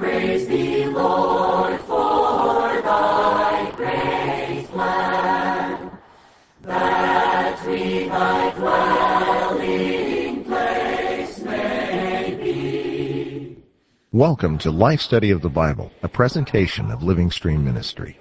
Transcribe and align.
praise 0.00 0.48
thee, 0.48 0.86
Lord, 0.86 1.78
for 1.82 2.80
thy 2.80 3.70
great 3.76 4.66
plan, 4.70 5.90
that 6.62 7.66
we 7.66 8.08
thy 8.08 8.50
dwelling 8.52 10.44
place 10.44 11.40
may 11.40 12.34
be. 12.42 13.58
Welcome 14.10 14.56
to 14.60 14.70
Life 14.70 15.02
Study 15.02 15.32
of 15.32 15.42
the 15.42 15.50
Bible, 15.50 15.92
a 16.02 16.08
presentation 16.08 16.90
of 16.90 17.02
Living 17.02 17.30
Stream 17.30 17.62
Ministry. 17.62 18.18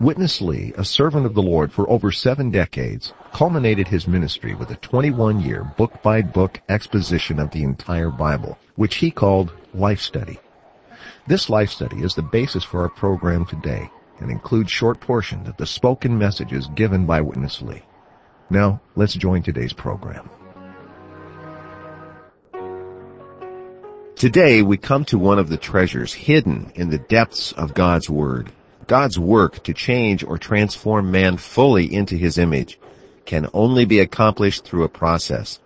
Witness 0.00 0.42
Lee, 0.42 0.74
a 0.76 0.84
servant 0.84 1.24
of 1.24 1.32
the 1.32 1.40
Lord 1.40 1.72
for 1.72 1.88
over 1.88 2.12
seven 2.12 2.50
decades, 2.50 3.14
culminated 3.32 3.88
his 3.88 4.06
ministry 4.06 4.54
with 4.54 4.70
a 4.70 4.76
21-year 4.76 5.64
book-by-book 5.78 6.60
exposition 6.68 7.38
of 7.38 7.50
the 7.52 7.62
entire 7.62 8.10
Bible, 8.10 8.58
which 8.76 8.96
he 8.96 9.10
called 9.10 9.50
Life 9.72 10.02
Study. 10.02 10.38
This 11.30 11.48
Life 11.48 11.70
Study 11.70 12.02
is 12.02 12.16
the 12.16 12.22
basis 12.22 12.64
for 12.64 12.82
our 12.82 12.88
program 12.88 13.46
today 13.46 13.88
and 14.18 14.32
includes 14.32 14.72
short 14.72 14.98
portions 14.98 15.48
of 15.48 15.56
the 15.58 15.64
spoken 15.64 16.18
messages 16.18 16.66
given 16.74 17.06
by 17.06 17.20
Witness 17.20 17.62
Lee. 17.62 17.84
Now, 18.50 18.80
let's 18.96 19.14
join 19.14 19.44
today's 19.44 19.72
program. 19.72 20.28
Today 24.16 24.62
we 24.62 24.76
come 24.76 25.04
to 25.04 25.20
one 25.20 25.38
of 25.38 25.48
the 25.48 25.56
treasures 25.56 26.12
hidden 26.12 26.72
in 26.74 26.90
the 26.90 26.98
depths 26.98 27.52
of 27.52 27.74
God's 27.74 28.10
Word. 28.10 28.50
God's 28.88 29.16
work 29.16 29.62
to 29.62 29.72
change 29.72 30.24
or 30.24 30.36
transform 30.36 31.12
man 31.12 31.36
fully 31.36 31.94
into 31.94 32.16
his 32.16 32.38
image 32.38 32.76
can 33.24 33.46
only 33.54 33.84
be 33.84 34.00
accomplished 34.00 34.64
through 34.64 34.82
a 34.82 34.88
process. 34.88 35.60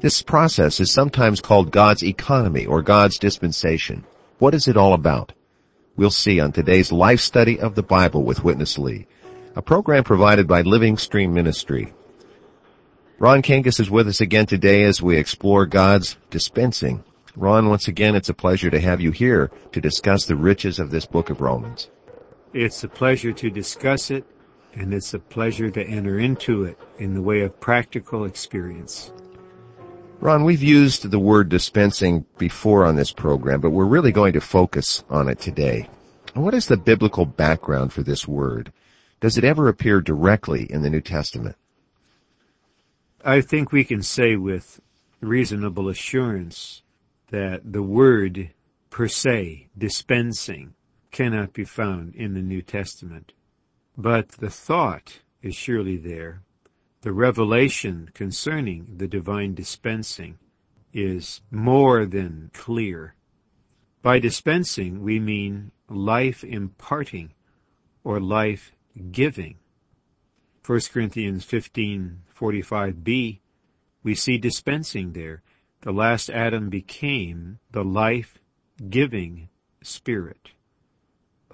This 0.00 0.22
process 0.22 0.80
is 0.80 0.90
sometimes 0.90 1.42
called 1.42 1.70
God's 1.70 2.02
economy 2.02 2.64
or 2.64 2.80
God's 2.80 3.18
dispensation. 3.18 4.06
What 4.40 4.54
is 4.54 4.68
it 4.68 4.76
all 4.78 4.94
about? 4.94 5.34
We'll 5.96 6.08
see 6.08 6.40
on 6.40 6.52
today's 6.52 6.90
life 6.90 7.20
study 7.20 7.60
of 7.60 7.74
the 7.74 7.82
Bible 7.82 8.24
with 8.24 8.42
Witness 8.42 8.78
Lee, 8.78 9.06
a 9.54 9.60
program 9.60 10.02
provided 10.02 10.48
by 10.48 10.62
Living 10.62 10.96
Stream 10.96 11.34
Ministry. 11.34 11.92
Ron 13.18 13.42
Kangas 13.42 13.80
is 13.80 13.90
with 13.90 14.08
us 14.08 14.22
again 14.22 14.46
today 14.46 14.84
as 14.84 15.02
we 15.02 15.18
explore 15.18 15.66
God's 15.66 16.16
dispensing. 16.30 17.04
Ron, 17.36 17.68
once 17.68 17.86
again, 17.86 18.16
it's 18.16 18.30
a 18.30 18.34
pleasure 18.34 18.70
to 18.70 18.80
have 18.80 19.02
you 19.02 19.10
here 19.10 19.50
to 19.72 19.80
discuss 19.82 20.24
the 20.24 20.36
riches 20.36 20.78
of 20.78 20.90
this 20.90 21.04
book 21.04 21.28
of 21.28 21.42
Romans. 21.42 21.90
It's 22.54 22.82
a 22.82 22.88
pleasure 22.88 23.32
to 23.34 23.50
discuss 23.50 24.10
it, 24.10 24.24
and 24.72 24.94
it's 24.94 25.12
a 25.12 25.18
pleasure 25.18 25.68
to 25.68 25.84
enter 25.84 26.18
into 26.18 26.64
it 26.64 26.78
in 26.98 27.12
the 27.12 27.20
way 27.20 27.42
of 27.42 27.60
practical 27.60 28.24
experience. 28.24 29.12
Ron, 30.20 30.44
we've 30.44 30.62
used 30.62 31.10
the 31.10 31.18
word 31.18 31.48
dispensing 31.48 32.26
before 32.36 32.84
on 32.84 32.94
this 32.94 33.10
program, 33.10 33.62
but 33.62 33.70
we're 33.70 33.86
really 33.86 34.12
going 34.12 34.34
to 34.34 34.40
focus 34.42 35.02
on 35.08 35.30
it 35.30 35.40
today. 35.40 35.88
What 36.34 36.52
is 36.52 36.66
the 36.66 36.76
biblical 36.76 37.24
background 37.24 37.90
for 37.90 38.02
this 38.02 38.28
word? 38.28 38.70
Does 39.20 39.38
it 39.38 39.44
ever 39.44 39.68
appear 39.68 40.02
directly 40.02 40.70
in 40.70 40.82
the 40.82 40.90
New 40.90 41.00
Testament? 41.00 41.56
I 43.24 43.40
think 43.40 43.72
we 43.72 43.82
can 43.82 44.02
say 44.02 44.36
with 44.36 44.80
reasonable 45.22 45.88
assurance 45.88 46.82
that 47.30 47.72
the 47.72 47.82
word 47.82 48.50
per 48.90 49.08
se, 49.08 49.68
dispensing, 49.78 50.74
cannot 51.10 51.54
be 51.54 51.64
found 51.64 52.14
in 52.14 52.34
the 52.34 52.42
New 52.42 52.60
Testament. 52.60 53.32
But 53.96 54.28
the 54.28 54.50
thought 54.50 55.20
is 55.42 55.54
surely 55.54 55.96
there. 55.96 56.42
The 57.02 57.12
revelation 57.12 58.10
concerning 58.14 58.96
the 58.98 59.08
divine 59.08 59.54
dispensing 59.54 60.38
is 60.92 61.40
more 61.50 62.06
than 62.06 62.50
clear. 62.52 63.14
By 64.02 64.18
dispensing, 64.18 65.02
we 65.02 65.18
mean 65.18 65.72
life 65.88 66.44
imparting 66.44 67.32
or 68.04 68.20
life 68.20 68.72
giving. 69.10 69.56
1 70.66 70.80
Corinthians 70.92 71.44
15:45b 71.44 73.40
we 74.02 74.14
see 74.14 74.38
dispensing 74.38 75.12
there. 75.12 75.42
The 75.82 75.92
last 75.92 76.30
Adam 76.30 76.70
became 76.70 77.58
the 77.70 77.84
life-giving 77.84 79.48
spirit 79.82 80.50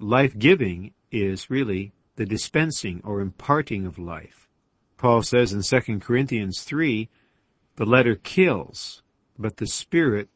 life-giving 0.01 0.93
is 1.11 1.49
really 1.49 1.93
the 2.17 2.27
dispensing 2.27 3.01
or 3.05 3.21
imparting 3.21 3.87
of 3.87 3.99
life. 3.99 4.46
Paul 4.97 5.23
says 5.23 5.53
in 5.53 5.63
2 5.63 5.99
Corinthians 6.01 6.63
3, 6.63 7.09
the 7.77 7.85
letter 7.85 8.15
kills, 8.15 9.03
but 9.39 9.59
the 9.59 9.67
Spirit 9.67 10.29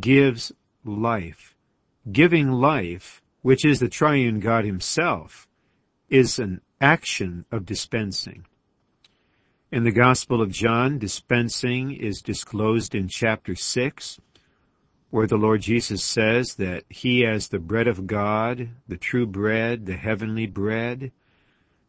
gives 0.00 0.52
life. 0.84 1.54
Giving 2.10 2.50
life, 2.50 3.22
which 3.42 3.64
is 3.64 3.80
the 3.80 3.88
triune 3.88 4.40
God 4.40 4.64
himself, 4.64 5.46
is 6.08 6.38
an 6.38 6.60
action 6.80 7.44
of 7.50 7.66
dispensing. 7.66 8.46
In 9.70 9.84
the 9.84 9.90
Gospel 9.90 10.40
of 10.40 10.50
John, 10.50 10.98
dispensing 10.98 11.92
is 11.92 12.22
disclosed 12.22 12.94
in 12.94 13.08
chapter 13.08 13.54
6, 13.54 14.20
where 15.10 15.26
the 15.26 15.36
Lord 15.36 15.60
Jesus 15.60 16.02
says 16.02 16.54
that 16.54 16.84
He 16.88 17.26
as 17.26 17.48
the 17.48 17.58
bread 17.58 17.88
of 17.88 18.06
God, 18.06 18.70
the 18.88 18.96
true 18.96 19.26
bread, 19.26 19.84
the 19.86 19.96
heavenly 19.96 20.46
bread, 20.46 21.12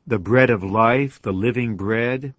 the 0.08 0.18
bread 0.18 0.50
of 0.50 0.64
life, 0.64 1.22
the 1.22 1.34
living 1.34 1.76
bread, 1.76 2.34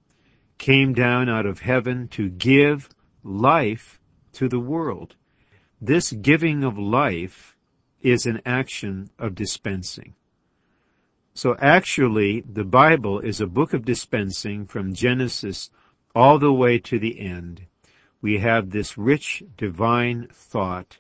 came 0.56 0.94
down 0.94 1.28
out 1.28 1.46
of 1.46 1.60
heaven 1.60 2.08
to 2.08 2.28
give 2.28 2.88
life 3.22 4.00
to 4.32 4.48
the 4.48 4.58
world. 4.58 5.14
This 5.80 6.10
giving 6.10 6.64
of 6.64 6.78
life 6.78 7.56
is 8.00 8.26
an 8.26 8.40
action 8.44 9.10
of 9.18 9.34
dispensing. 9.34 10.14
So 11.34 11.54
actually, 11.60 12.40
the 12.40 12.64
Bible 12.64 13.20
is 13.20 13.40
a 13.40 13.46
book 13.46 13.74
of 13.74 13.84
dispensing 13.84 14.66
from 14.66 14.94
Genesis 14.94 15.70
all 16.14 16.40
the 16.40 16.52
way 16.52 16.80
to 16.80 16.98
the 16.98 17.20
end 17.20 17.66
we 18.20 18.38
have 18.38 18.70
this 18.70 18.98
rich 18.98 19.42
divine 19.56 20.26
thought 20.32 20.98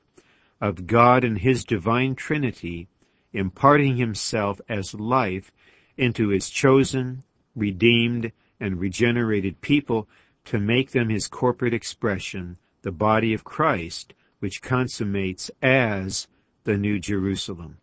of 0.60 0.86
God 0.86 1.24
and 1.24 1.38
His 1.38 1.64
divine 1.64 2.14
Trinity 2.14 2.88
imparting 3.32 3.96
Himself 3.96 4.60
as 4.68 4.94
life 4.94 5.50
into 5.98 6.28
His 6.28 6.48
chosen, 6.48 7.22
redeemed, 7.54 8.32
and 8.60 8.80
regenerated 8.80 9.60
people 9.60 10.08
to 10.46 10.58
make 10.58 10.92
them 10.92 11.10
His 11.10 11.28
corporate 11.28 11.74
expression, 11.74 12.56
the 12.82 12.92
body 12.92 13.34
of 13.34 13.44
Christ, 13.44 14.14
which 14.38 14.62
consummates 14.62 15.50
as 15.60 16.28
the 16.64 16.78
New 16.78 16.98
Jerusalem. 16.98 17.78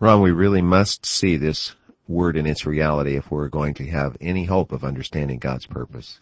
Ron, 0.00 0.20
we 0.20 0.30
really 0.30 0.62
must 0.62 1.04
see 1.04 1.36
this 1.36 1.74
word 2.06 2.36
in 2.36 2.46
its 2.46 2.64
reality 2.64 3.16
if 3.16 3.30
we're 3.30 3.48
going 3.48 3.74
to 3.74 3.86
have 3.86 4.16
any 4.20 4.44
hope 4.44 4.70
of 4.70 4.84
understanding 4.84 5.38
God's 5.38 5.66
purpose. 5.66 6.20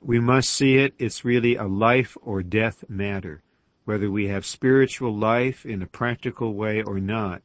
We 0.00 0.20
must 0.20 0.50
see 0.50 0.76
it. 0.76 0.94
It's 0.98 1.24
really 1.24 1.56
a 1.56 1.66
life 1.66 2.16
or 2.22 2.42
death 2.42 2.84
matter. 2.88 3.42
Whether 3.84 4.10
we 4.10 4.28
have 4.28 4.46
spiritual 4.46 5.14
life 5.14 5.66
in 5.66 5.82
a 5.82 5.86
practical 5.86 6.54
way 6.54 6.82
or 6.82 7.00
not 7.00 7.42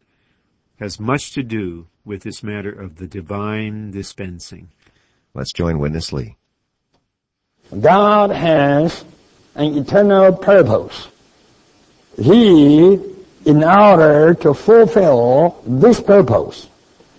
has 0.82 1.00
much 1.00 1.34
to 1.34 1.44
do 1.44 1.86
with 2.04 2.24
this 2.24 2.42
matter 2.42 2.72
of 2.72 2.96
the 2.96 3.06
divine 3.06 3.92
dispensing. 3.92 4.68
Let's 5.36 5.54
join 5.54 5.78
Witness 5.78 6.12
Lee. 6.12 6.36
God 7.80 8.32
has 8.32 9.06
an 9.54 9.78
eternal 9.78 10.34
purpose. 10.34 11.08
He, 12.18 13.00
in 13.46 13.64
order 13.64 14.34
to 14.34 14.56
fulfill 14.56 15.62
this 15.68 16.02
purpose, 16.02 16.68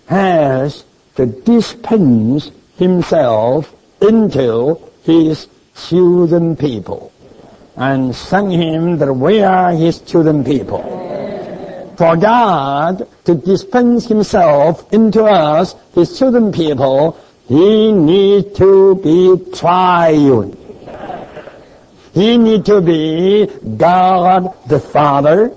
has 0.07 0.83
to 1.15 1.25
dispense 1.25 2.51
himself 2.75 3.73
into 4.01 4.77
his 5.03 5.47
chosen 5.87 6.57
people 6.57 7.13
and 7.77 8.13
send 8.13 8.51
him 8.51 8.97
that 8.97 9.13
we 9.13 9.41
are 9.41 9.71
his 9.71 10.01
chosen 10.01 10.43
people. 10.43 11.12
For 11.97 12.17
God 12.17 13.07
to 13.25 13.35
dispense 13.35 14.07
himself 14.07 14.91
into 14.91 15.23
us, 15.23 15.75
his 15.93 16.17
children 16.17 16.51
people, 16.51 17.17
he 17.47 17.91
needs 17.91 18.57
to 18.57 18.95
be 18.95 19.51
triune. 19.53 20.57
He 22.13 22.37
needs 22.37 22.65
to 22.67 22.81
be 22.81 23.47
God 23.77 24.53
the 24.67 24.79
Father, 24.79 25.55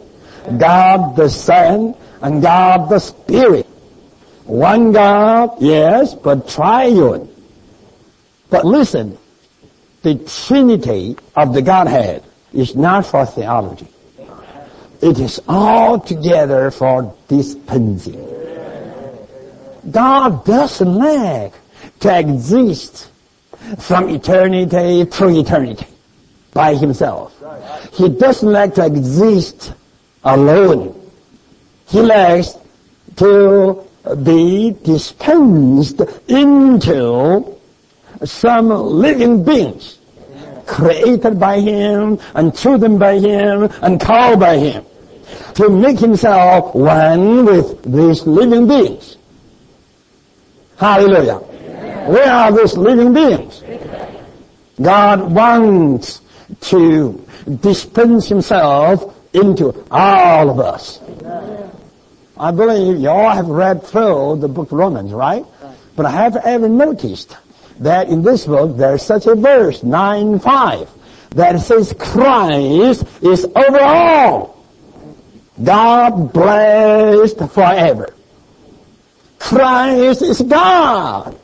God 0.59 1.17
the 1.17 1.29
Son, 1.29 1.95
and 2.21 2.43
God 2.43 2.89
the 2.89 2.99
Spirit. 2.99 3.67
One 4.45 4.93
God, 4.93 5.57
yes, 5.61 6.15
but 6.15 6.49
triune. 6.49 7.29
But 8.49 8.65
listen, 8.65 9.19
the 10.03 10.15
Trinity 10.47 11.17
of 11.35 11.53
the 11.53 11.63
Godhead 11.63 12.23
is 12.53 12.77
not 12.77 13.07
for 13.07 13.27
theology. 13.27 13.89
It 15.01 15.19
is 15.19 15.41
altogether 15.49 16.71
for 16.71 17.15
dispensing. 17.29 18.23
God 19.91 20.45
doesn't 20.45 20.95
like 20.95 21.53
to 22.01 22.19
exist 22.19 23.11
from 23.79 24.09
eternity 24.09 25.05
to 25.05 25.29
eternity 25.29 25.87
by 26.53 26.75
himself. 26.75 27.35
He 27.93 28.09
doesn't 28.09 28.51
like 28.51 28.75
to 28.77 28.87
exist 28.87 29.73
alone. 30.25 30.95
He 31.89 32.01
likes 32.01 32.57
to 33.17 33.87
be 34.23 34.77
dispensed 34.83 36.01
into 36.29 37.57
some 38.25 38.69
living 38.69 39.45
beings 39.45 39.99
created 40.67 41.39
by 41.39 41.61
Him 41.61 42.19
and 42.35 42.57
chosen 42.57 42.99
by 42.99 43.19
Him 43.19 43.71
and 43.83 44.01
called 44.01 44.41
by 44.41 44.59
Him 44.59 44.85
to 45.55 45.71
make 45.71 45.99
Himself 45.99 46.75
one 46.75 47.45
with 47.45 47.83
these 47.83 48.27
living 48.27 48.69
beings. 48.69 49.17
Hallelujah. 50.79 51.37
Where 51.37 52.31
are 52.31 52.53
these 52.53 52.77
living 52.77 53.15
beings? 53.15 53.63
God 54.81 55.33
wants 55.33 56.21
to 56.63 57.27
dispense 57.61 58.29
Himself 58.29 59.17
into 59.33 59.87
all 59.91 60.51
of 60.51 60.61
us. 60.61 61.01
I 62.39 62.51
believe 62.51 63.01
you 63.01 63.09
all 63.09 63.31
have 63.31 63.49
read 63.49 63.83
through 63.83 64.37
the 64.41 64.49
book 64.49 64.71
of 64.73 64.79
Romans, 64.79 65.13
right? 65.13 65.45
But 65.97 66.05
I 66.05 66.11
have 66.11 66.37
ever 66.37 66.69
noticed 66.69 67.35
that 67.81 68.09
in 68.09 68.23
this 68.23 68.47
book 68.47 68.77
there's 68.77 69.03
such 69.03 69.27
a 69.27 69.35
verse, 69.35 69.81
9-5, 69.81 70.89
that 71.31 71.61
says 71.61 71.95
Christ 71.99 73.05
is 73.23 73.45
over 73.45 73.81
all. 73.81 74.65
God 75.63 76.33
blessed 76.33 77.39
forever. 77.51 78.15
Christ 79.39 80.23
is 80.23 80.41
God. 80.43 81.39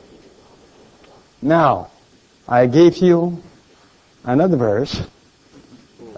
Now, 1.41 1.89
I 2.47 2.67
gave 2.67 2.97
you 2.97 3.41
another 4.23 4.57
verse, 4.57 5.01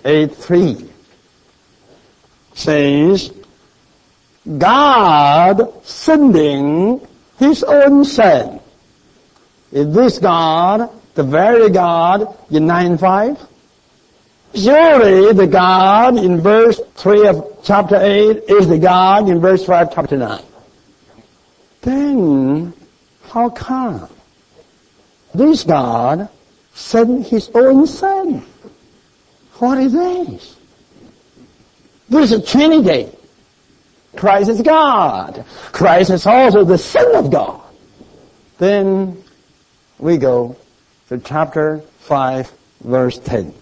8-3, 0.03 0.89
says, 2.53 3.33
God 4.57 5.85
sending 5.85 7.05
His 7.39 7.63
own 7.63 8.05
Son 8.05 8.59
is 9.71 9.93
this 9.93 10.19
God 10.19 10.89
the 11.15 11.23
very 11.23 11.69
God 11.69 12.37
in 12.49 12.65
9.5? 12.65 13.47
Surely 14.53 15.33
the 15.33 15.47
God 15.47 16.17
in 16.17 16.39
verse 16.39 16.79
3 16.95 17.27
of 17.27 17.59
chapter 17.63 17.97
8 17.97 18.43
is 18.47 18.69
the 18.69 18.77
God 18.77 19.27
in 19.27 19.41
verse 19.41 19.65
5 19.65 19.93
chapter 19.93 20.15
9. 20.17 20.41
Then, 21.81 22.73
how 23.23 23.49
come 23.49 24.07
this 25.33 25.63
God 25.63 26.29
sent 26.73 27.27
His 27.27 27.51
own 27.53 27.85
Son? 27.85 28.45
What 29.55 29.77
is 29.79 29.91
this? 29.91 30.55
This 32.07 32.31
is 32.31 32.49
Trinity. 32.49 33.11
Christ 34.15 34.49
is 34.49 34.61
God. 34.61 35.43
Christ 35.73 36.11
is 36.11 36.25
also 36.25 36.63
the 36.63 36.77
Son 36.77 37.15
of 37.15 37.29
God. 37.29 37.61
Then 38.57 39.21
we 39.97 40.17
go 40.17 40.55
to 41.09 41.17
chapter 41.19 41.79
5, 41.99 42.51
verse 42.81 43.19
10. 43.19 43.53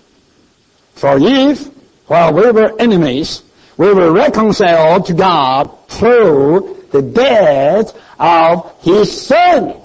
For 0.95 1.18
if, 1.19 1.68
while 2.07 2.33
we 2.33 2.51
were 2.51 2.80
enemies, 2.80 3.44
we 3.77 3.94
were 3.94 4.12
reconciled 4.12 5.07
to 5.07 5.13
God 5.13 5.88
through 5.88 6.85
the 6.91 7.01
death 7.01 7.97
of 8.19 8.74
His 8.81 9.25
Son. 9.25 9.75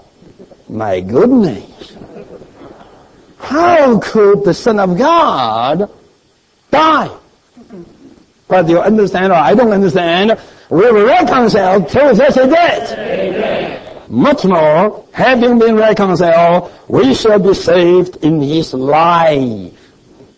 My 0.69 1.01
goodness. 1.01 1.97
How 3.39 3.99
could 3.99 4.45
the 4.45 4.53
Son 4.53 4.79
of 4.79 4.99
God 4.99 5.91
die? 6.71 7.17
But 8.47 8.69
you 8.69 8.81
understand 8.81 9.33
or 9.33 9.37
I 9.37 9.55
don't 9.55 9.73
understand, 9.73 10.39
we 10.71 10.91
were 10.91 11.07
reconciled 11.07 11.91
through 11.91 12.11
a 12.11 12.15
death. 12.15 12.93
Amen. 12.93 13.88
Much 14.09 14.45
more, 14.45 15.05
having 15.13 15.59
been 15.59 15.77
reconciled, 15.77 16.73
we 16.89 17.15
shall 17.15 17.39
be 17.39 17.53
saved 17.53 18.25
in 18.25 18.41
his 18.41 18.73
life. 18.73 19.75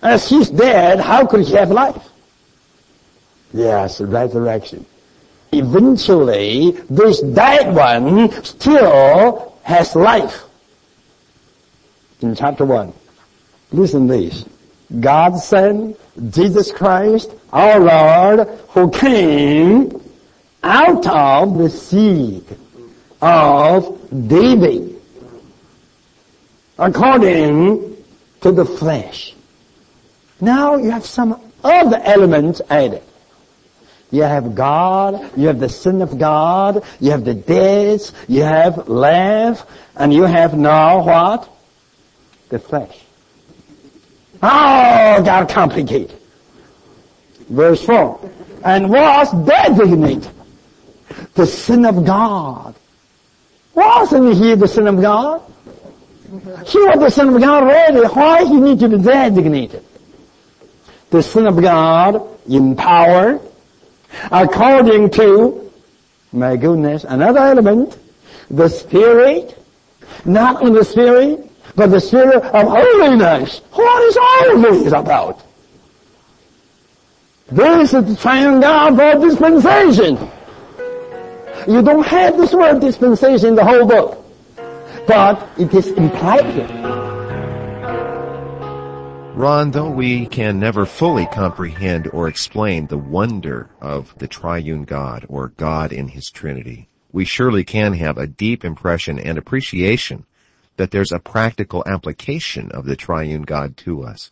As 0.03 0.29
he's 0.29 0.51
dead, 0.51 0.99
how 0.99 1.27
could 1.27 1.47
he 1.47 1.55
have 1.55 1.71
life? 1.71 2.09
Yes, 3.53 4.01
resurrection. 4.01 4.87
Eventually, 5.53 6.73
this 6.89 7.21
dead 7.21 7.75
one 7.75 8.31
still 8.45 9.57
has 9.63 9.95
life. 9.95 10.45
In 12.23 12.35
chapter 12.35 12.65
1, 12.65 12.93
listen 13.73 14.07
this. 14.07 14.45
God 14.99 15.39
sent 15.39 15.97
Jesus 16.33 16.73
Christ, 16.73 17.31
our 17.53 17.79
Lord, 17.79 18.49
who 18.71 18.91
came 18.91 20.01
out 20.63 21.07
of 21.07 21.57
the 21.57 21.71
seed 21.71 22.45
of 23.21 24.29
David 24.29 25.01
according 26.79 27.97
to 28.41 28.53
the 28.53 28.65
flesh. 28.65 29.35
Now 30.41 30.77
you 30.77 30.91
have 30.91 31.05
some 31.05 31.41
other 31.63 32.01
elements 32.03 32.63
added. 32.71 33.03
You 34.11 34.23
have 34.23 34.55
God, 34.55 35.39
you 35.39 35.47
have 35.47 35.61
the 35.61 35.69
sin 35.69 36.03
of 36.03 36.19
God, 36.19 36.83
you 36.99 37.13
have 37.13 37.25
the 37.25 37.35
death, 37.35 38.13
you 38.29 38.43
have 38.43 38.89
life, 38.89 39.63
and 39.95 40.13
you 40.13 40.25
have 40.25 40.57
now 40.57 41.05
what? 41.05 41.49
The 42.49 42.59
flesh. 42.59 42.99
Oh, 44.43 45.23
got 45.23 45.49
complicated. 45.51 46.19
Verse 47.49 47.85
4. 47.85 48.31
And 48.65 48.91
was 48.91 49.31
designated 49.47 50.29
the 51.35 51.47
sin 51.47 51.85
of 51.85 52.05
God 52.05 52.75
wasn't 53.75 54.35
he 54.35 54.55
the 54.55 54.69
Son 54.69 54.87
of 54.87 55.01
God? 55.01 55.43
He 56.67 56.79
was 56.79 56.99
the 56.99 57.11
Son 57.11 57.35
of 57.35 57.41
God 57.41 57.65
already. 57.65 58.01
Why 58.07 58.45
he 58.45 58.57
need 58.61 58.81
to 58.81 58.89
be 58.89 58.99
designated? 58.99 59.85
The 61.11 61.23
Son 61.23 61.47
of 61.47 61.61
God 61.61 62.23
in 62.49 62.77
power, 62.77 63.41
according 64.31 65.11
to, 65.11 65.73
my 66.33 66.57
goodness, 66.57 67.05
another 67.05 67.41
element, 67.41 67.99
the 68.49 68.69
Spirit, 68.69 69.57
not 70.25 70.63
in 70.63 70.73
the 70.73 70.85
Spirit, 70.85 71.51
but 71.75 71.89
the 71.89 72.01
Spirit 72.01 72.37
of 72.37 72.67
holiness. 72.69 73.61
What 73.73 74.03
is 74.03 74.17
all 74.17 74.59
this 74.59 74.93
about? 74.93 75.43
This 77.51 77.93
is 77.93 78.05
the 78.07 78.17
triune 78.17 78.61
God 78.61 78.97
dispensation. 79.21 80.31
You 81.69 81.83
don't 81.83 82.07
have 82.07 82.37
this 82.37 82.55
word 82.55 82.81
dispensation 82.81 83.49
in 83.49 83.55
the 83.55 83.65
whole 83.65 83.87
book. 83.87 84.25
But 85.07 85.49
it 85.59 85.75
is 85.75 85.89
implied 85.89 86.47
here. 86.47 86.69
Ron, 89.35 89.71
though 89.71 89.91
we 89.91 90.27
can 90.27 90.61
never 90.61 90.87
fully 90.87 91.27
comprehend 91.27 92.09
or 92.13 92.29
explain 92.29 92.87
the 92.87 92.99
wonder 92.99 93.71
of 93.81 94.15
the 94.19 94.29
triune 94.29 94.85
God 94.85 95.27
or 95.29 95.49
God 95.49 95.93
in 95.93 96.09
His 96.09 96.31
Trinity, 96.31 96.89
we 97.13 97.25
surely 97.25 97.65
can 97.65 97.95
have 97.95 98.19
a 98.19 98.27
deep 98.27 98.65
impression 98.65 99.19
and 99.19 99.39
appreciation 99.39 100.25
that 100.77 100.91
there's 100.91 101.13
a 101.13 101.19
practical 101.19 101.83
application 101.87 102.71
of 102.73 102.85
the 102.85 102.97
triune 102.97 103.43
God 103.43 103.77
to 103.79 104.03
us. 104.03 104.31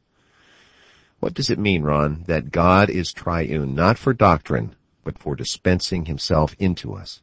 What 1.21 1.35
does 1.35 1.51
it 1.51 1.59
mean, 1.59 1.83
Ron, 1.83 2.25
that 2.27 2.51
God 2.51 2.91
is 2.91 3.13
triune, 3.13 3.75
not 3.75 3.99
for 3.99 4.13
doctrine, 4.13 4.75
but 5.05 5.19
for 5.19 5.35
dispensing 5.35 6.05
himself 6.05 6.55
into 6.59 6.95
us? 6.95 7.23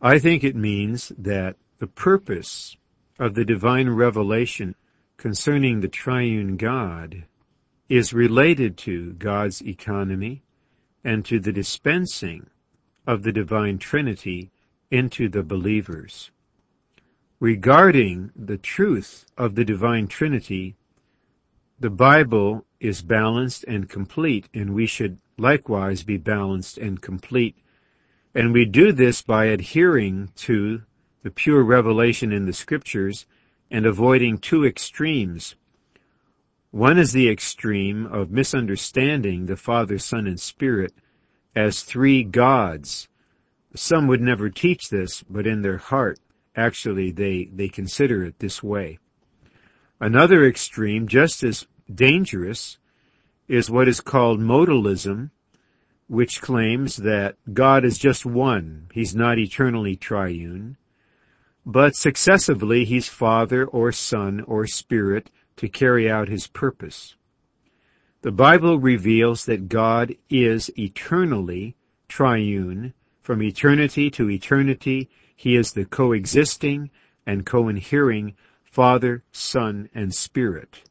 I 0.00 0.18
think 0.18 0.44
it 0.44 0.56
means 0.56 1.12
that 1.18 1.56
the 1.78 1.86
purpose 1.86 2.76
of 3.18 3.34
the 3.34 3.44
divine 3.44 3.88
revelation 3.88 4.74
concerning 5.16 5.80
the 5.80 5.88
triune 5.88 6.56
God 6.56 7.24
is 7.88 8.12
related 8.12 8.76
to 8.78 9.14
God's 9.14 9.62
economy 9.62 10.42
and 11.02 11.24
to 11.24 11.40
the 11.40 11.52
dispensing 11.52 12.48
of 13.06 13.22
the 13.22 13.32
divine 13.32 13.78
Trinity 13.78 14.50
into 14.90 15.28
the 15.28 15.42
believers. 15.42 16.30
Regarding 17.40 18.30
the 18.36 18.58
truth 18.58 19.24
of 19.36 19.54
the 19.54 19.64
divine 19.64 20.06
Trinity, 20.06 20.76
the 21.80 21.90
Bible 21.90 22.66
is 22.80 23.02
balanced 23.02 23.64
and 23.64 23.88
complete, 23.88 24.48
and 24.52 24.74
we 24.74 24.86
should 24.86 25.18
likewise 25.36 26.02
be 26.02 26.16
balanced 26.16 26.76
and 26.78 27.00
complete. 27.00 27.56
And 28.34 28.52
we 28.52 28.64
do 28.64 28.90
this 28.92 29.22
by 29.22 29.46
adhering 29.46 30.30
to 30.36 30.82
the 31.22 31.30
pure 31.30 31.62
revelation 31.62 32.32
in 32.32 32.46
the 32.46 32.52
scriptures 32.52 33.26
and 33.70 33.86
avoiding 33.86 34.38
two 34.38 34.64
extremes. 34.64 35.54
One 36.70 36.98
is 36.98 37.12
the 37.12 37.28
extreme 37.28 38.06
of 38.06 38.30
misunderstanding 38.30 39.46
the 39.46 39.56
Father, 39.56 39.98
Son, 39.98 40.26
and 40.26 40.38
Spirit 40.38 40.92
as 41.54 41.82
three 41.82 42.24
gods. 42.24 43.08
Some 43.74 44.06
would 44.08 44.20
never 44.20 44.50
teach 44.50 44.90
this, 44.90 45.22
but 45.30 45.46
in 45.46 45.62
their 45.62 45.78
heart, 45.78 46.18
actually, 46.56 47.12
they, 47.12 47.48
they 47.52 47.68
consider 47.68 48.24
it 48.24 48.38
this 48.38 48.62
way. 48.62 48.98
Another 50.00 50.46
extreme, 50.46 51.08
just 51.08 51.42
as 51.42 51.66
dangerous, 51.92 52.78
is 53.48 53.70
what 53.70 53.88
is 53.88 54.00
called 54.00 54.40
modalism, 54.40 55.30
which 56.06 56.40
claims 56.40 56.96
that 56.96 57.36
God 57.52 57.84
is 57.84 57.98
just 57.98 58.24
one. 58.24 58.88
He's 58.92 59.14
not 59.14 59.38
eternally 59.38 59.96
triune. 59.96 60.76
But 61.66 61.96
successively, 61.96 62.84
he's 62.84 63.08
Father 63.08 63.66
or 63.66 63.92
Son 63.92 64.40
or 64.42 64.66
Spirit 64.66 65.30
to 65.56 65.68
carry 65.68 66.10
out 66.10 66.28
his 66.28 66.46
purpose. 66.46 67.16
The 68.22 68.32
Bible 68.32 68.78
reveals 68.78 69.44
that 69.46 69.68
God 69.68 70.14
is 70.30 70.70
eternally 70.78 71.76
triune. 72.08 72.94
From 73.20 73.42
eternity 73.42 74.10
to 74.12 74.30
eternity, 74.30 75.10
he 75.36 75.56
is 75.56 75.72
the 75.72 75.84
coexisting 75.84 76.90
and 77.26 77.44
co-inhering 77.44 78.34
Father, 78.70 79.22
Son, 79.32 79.88
and 79.94 80.14
Spirit. 80.14 80.82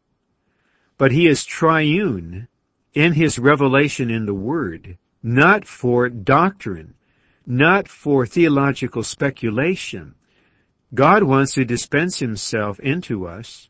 But 0.98 1.12
he 1.12 1.28
is 1.28 1.46
triune 1.46 2.48
in 2.94 3.14
his 3.14 3.38
revelation 3.38 4.10
in 4.10 4.26
the 4.26 4.34
Word, 4.34 4.98
not 5.22 5.66
for 5.66 6.10
doctrine, 6.10 6.96
not 7.46 7.88
for 7.88 8.26
theological 8.26 9.04
speculation. 9.04 10.16
God 10.94 11.24
wants 11.24 11.54
to 11.54 11.66
dispense 11.66 12.20
himself 12.20 12.80
into 12.80 13.28
us. 13.28 13.70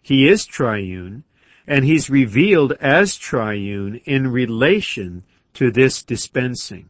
He 0.00 0.26
is 0.26 0.46
triune, 0.46 1.24
and 1.66 1.84
he's 1.84 2.10
revealed 2.10 2.72
as 2.80 3.16
triune 3.16 3.96
in 4.04 4.28
relation 4.28 5.24
to 5.54 5.70
this 5.70 6.02
dispensing. 6.02 6.88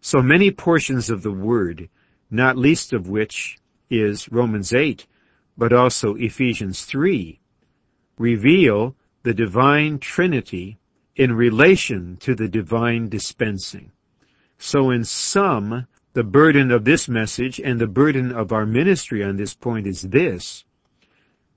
So 0.00 0.22
many 0.22 0.50
portions 0.50 1.10
of 1.10 1.22
the 1.22 1.30
Word, 1.30 1.88
not 2.30 2.56
least 2.56 2.92
of 2.92 3.08
which 3.08 3.58
is 3.90 4.32
Romans 4.32 4.72
8, 4.72 5.06
but 5.56 5.72
also 5.72 6.14
Ephesians 6.14 6.84
3, 6.84 7.40
reveal 8.18 8.94
the 9.22 9.34
divine 9.34 9.98
Trinity 9.98 10.78
in 11.16 11.32
relation 11.32 12.16
to 12.18 12.34
the 12.34 12.48
divine 12.48 13.08
dispensing. 13.08 13.92
So 14.58 14.90
in 14.90 15.04
sum, 15.04 15.86
the 16.14 16.24
burden 16.24 16.70
of 16.70 16.84
this 16.84 17.08
message 17.08 17.60
and 17.60 17.80
the 17.80 17.86
burden 17.86 18.32
of 18.32 18.52
our 18.52 18.66
ministry 18.66 19.22
on 19.22 19.36
this 19.36 19.54
point 19.54 19.86
is 19.86 20.02
this. 20.02 20.64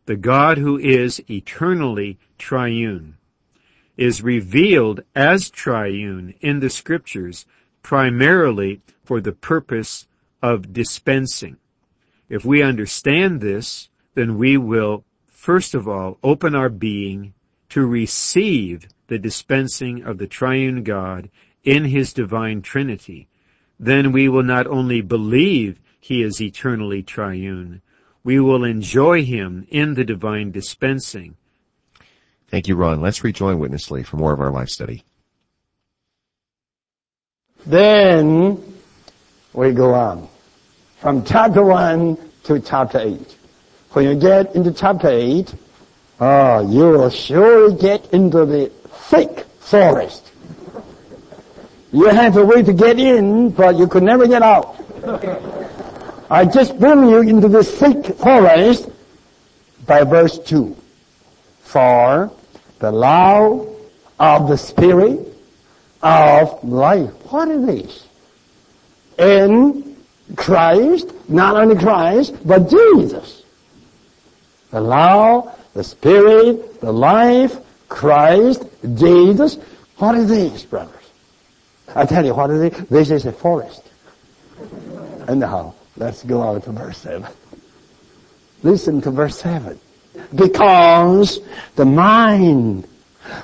The 0.05 0.15
God 0.15 0.57
who 0.57 0.77
is 0.77 1.21
eternally 1.29 2.19
triune 2.37 3.17
is 3.97 4.21
revealed 4.21 5.01
as 5.15 5.49
triune 5.49 6.33
in 6.41 6.59
the 6.59 6.69
scriptures 6.69 7.45
primarily 7.81 8.81
for 9.03 9.21
the 9.21 9.31
purpose 9.31 10.07
of 10.41 10.73
dispensing. 10.73 11.57
If 12.29 12.43
we 12.45 12.63
understand 12.63 13.41
this, 13.41 13.89
then 14.15 14.37
we 14.37 14.57
will 14.57 15.03
first 15.27 15.75
of 15.75 15.87
all 15.87 16.17
open 16.23 16.55
our 16.55 16.69
being 16.69 17.33
to 17.69 17.85
receive 17.85 18.87
the 19.07 19.19
dispensing 19.19 20.03
of 20.03 20.17
the 20.17 20.27
triune 20.27 20.83
God 20.83 21.29
in 21.63 21.83
his 21.83 22.13
divine 22.13 22.61
Trinity, 22.61 23.27
then 23.79 24.11
we 24.11 24.29
will 24.29 24.43
not 24.43 24.67
only 24.67 25.01
believe 25.01 25.79
he 25.99 26.21
is 26.23 26.41
eternally 26.41 27.03
triune, 27.03 27.81
we 28.23 28.39
will 28.39 28.63
enjoy 28.63 29.23
him 29.23 29.67
in 29.69 29.93
the 29.93 30.03
divine 30.03 30.51
dispensing. 30.51 31.35
Thank 32.47 32.67
you, 32.67 32.75
Ron. 32.75 33.01
Let's 33.01 33.23
rejoin 33.23 33.59
Witness 33.59 33.91
Lee 33.91 34.03
for 34.03 34.17
more 34.17 34.33
of 34.33 34.39
our 34.39 34.51
life 34.51 34.69
study. 34.69 35.03
Then 37.65 38.63
we 39.53 39.71
go 39.71 39.93
on 39.93 40.29
from 41.05 41.23
chapter 41.23 41.63
1 41.63 42.17
to 42.45 42.59
chapter 42.59 42.97
8. 42.97 43.37
When 43.91 44.05
you 44.05 44.15
get 44.15 44.55
into 44.55 44.71
chapter 44.71 45.07
8, 45.07 45.53
oh, 46.19 46.67
you 46.67 46.79
will 46.79 47.11
surely 47.11 47.75
get 47.75 48.11
into 48.11 48.43
the 48.47 48.71
thick 48.89 49.41
forest. 49.59 50.31
You 51.91 52.05
have 52.05 52.35
a 52.37 52.43
way 52.43 52.63
to 52.63 52.73
get 52.73 52.97
in, 52.97 53.51
but 53.51 53.75
you 53.75 53.85
could 53.85 54.01
never 54.01 54.27
get 54.27 54.41
out. 54.41 54.77
I 56.31 56.45
just 56.45 56.79
bring 56.79 57.07
you 57.07 57.21
into 57.21 57.49
the 57.49 57.63
thick 57.63 58.17
forest 58.17 58.89
by 59.85 60.05
verse 60.05 60.39
2. 60.39 60.75
For 61.59 62.31
the 62.79 62.91
law 62.91 63.63
of 64.19 64.49
the 64.49 64.57
Spirit 64.57 65.19
of 66.01 66.63
life. 66.63 67.11
What 67.29 67.49
is 67.49 67.63
this? 67.67 68.07
In 69.19 69.94
Christ, 70.35 71.11
not 71.29 71.55
only 71.55 71.75
Christ, 71.75 72.35
but 72.45 72.69
Jesus. 72.69 73.43
The 74.71 74.81
law, 74.81 75.53
the 75.73 75.83
Spirit, 75.83 76.81
the 76.81 76.91
life, 76.91 77.57
Christ, 77.87 78.63
Jesus. 78.95 79.57
What 79.97 80.15
is 80.15 80.27
this, 80.27 80.63
brothers? 80.63 80.91
I 81.93 82.05
tell 82.05 82.25
you 82.25 82.33
what 82.33 82.49
it? 82.49 82.89
This 82.89 83.11
is 83.11 83.25
a 83.25 83.31
forest. 83.31 83.83
Anyhow, 85.27 85.73
let's 85.97 86.23
go 86.23 86.41
on 86.41 86.61
to 86.61 86.71
verse 86.71 86.97
7. 86.97 87.27
Listen 88.63 89.01
to 89.01 89.11
verse 89.11 89.37
7. 89.39 89.79
Because 90.33 91.39
the 91.75 91.85
mind 91.85 92.87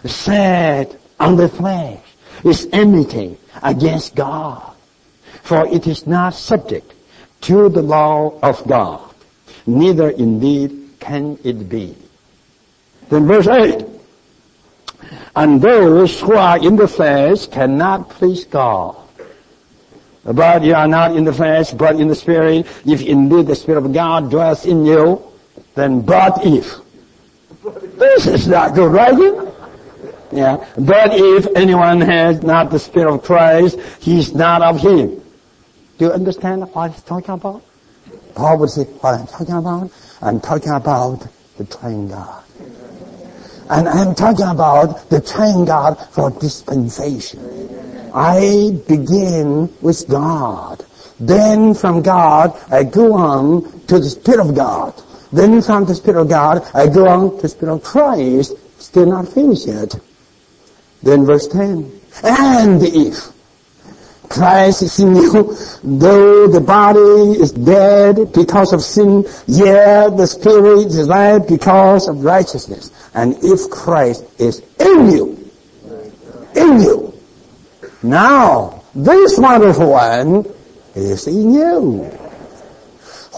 set 0.06 1.00
on 1.20 1.36
the 1.36 1.48
flesh 1.48 2.02
is 2.44 2.68
enmity 2.72 3.38
against 3.62 4.16
God. 4.16 4.71
For 5.44 5.68
it 5.68 5.88
is 5.88 6.08
not 6.08 6.34
subject 6.34 6.94
to 7.42 7.70
the 7.70 7.82
law 7.82 8.40
of 8.42 8.66
God. 8.68 9.14
Neither 9.66 10.10
indeed 10.10 10.96
can 11.00 11.38
it 11.44 11.68
be. 11.70 11.96
Then 13.10 13.28
verse 13.28 13.48
8. 13.48 13.86
And 15.36 15.62
those 15.62 16.20
who 16.20 16.36
are 16.36 16.58
in 16.58 16.76
the 16.76 16.88
flesh 16.88 17.48
cannot 17.48 18.10
please 18.10 18.46
God. 18.46 18.96
But 20.24 20.64
you 20.64 20.76
are 20.76 20.88
not 20.88 21.16
in 21.16 21.24
the 21.24 21.34
flesh, 21.34 21.72
but 21.72 22.00
in 22.00 22.08
the 22.08 22.16
Spirit. 22.16 22.68
If 22.86 23.02
indeed 23.02 23.48
the 23.48 23.56
Spirit 23.56 23.86
of 23.86 23.94
God 23.94 24.30
dwells 24.30 24.66
in 24.66 24.86
you, 24.86 25.22
then 25.74 26.02
but 26.02 26.46
if. 26.46 26.78
This 27.98 28.28
is 28.28 28.48
not 28.48 28.76
good 28.76 28.92
writing. 28.92 29.52
Yeah. 30.32 30.66
But 30.78 31.12
if 31.14 31.48
anyone 31.56 32.02
has 32.02 32.44
not 32.44 32.70
the 32.72 32.80
Spirit 32.80 33.14
of 33.14 33.24
Christ, 33.24 33.80
he 34.00 34.20
is 34.20 34.34
not 34.34 34.62
of 34.62 34.80
him. 34.80 35.21
Do 36.02 36.08
you 36.08 36.14
understand 36.14 36.68
what 36.74 36.90
he's 36.90 37.04
talking 37.04 37.36
about? 37.36 37.62
Paul 38.34 38.58
would 38.58 38.72
say, 38.72 38.86
what 38.86 39.20
I'm 39.20 39.28
talking 39.28 39.54
about? 39.54 39.92
I'm 40.20 40.42
talking 40.42 40.72
about 40.72 41.28
the 41.60 41.66
triune 41.66 42.08
God. 42.08 42.44
And 43.70 43.88
I'm 43.88 44.16
talking 44.16 44.48
about 44.48 45.12
the 45.12 45.22
triune 45.22 45.66
God 45.66 45.94
for 46.10 46.32
dispensation. 46.32 48.10
I 48.16 48.72
begin 48.88 49.72
with 49.84 50.10
God. 50.10 50.84
Then 51.20 51.76
from 51.76 52.02
God, 52.02 52.60
I 52.72 52.84
go 52.84 53.14
on 53.14 53.86
to 53.86 54.00
the 54.00 54.10
Spirit 54.10 54.40
of 54.40 54.56
God. 54.56 55.00
Then 55.32 55.62
from 55.62 55.86
the 55.86 55.94
Spirit 55.94 56.20
of 56.20 56.30
God, 56.30 56.68
I 56.74 56.88
go 56.88 57.08
on 57.08 57.36
to 57.36 57.42
the 57.44 57.48
Spirit 57.48 57.76
of 57.76 57.84
Christ. 57.84 58.54
Still 58.82 59.06
not 59.06 59.28
finished 59.28 59.68
yet. 59.68 59.94
Then 61.04 61.28
verse 61.28 61.48
10. 61.48 62.02
And 62.24 62.82
if 62.82 63.31
Christ 64.32 64.82
is 64.82 65.00
in 65.00 65.16
you, 65.16 65.56
though 65.84 66.48
the 66.48 66.62
body 66.62 67.40
is 67.40 67.52
dead 67.52 68.32
because 68.34 68.74
of 68.74 68.82
sin, 68.82 69.26
yet 69.46 70.18
the 70.18 70.26
spirit 70.26 70.88
is 70.88 71.00
alive 71.00 71.48
because 71.48 72.08
of 72.08 72.24
righteousness. 72.24 72.92
And 73.14 73.36
if 73.44 73.70
Christ 73.70 74.24
is 74.40 74.62
in 74.80 75.12
you, 75.12 75.52
in 76.56 76.82
you, 76.82 77.14
now 78.02 78.84
this 78.96 79.38
wonderful 79.38 79.92
one 79.92 80.46
is 80.96 81.28
in 81.28 81.54
you. 81.54 82.04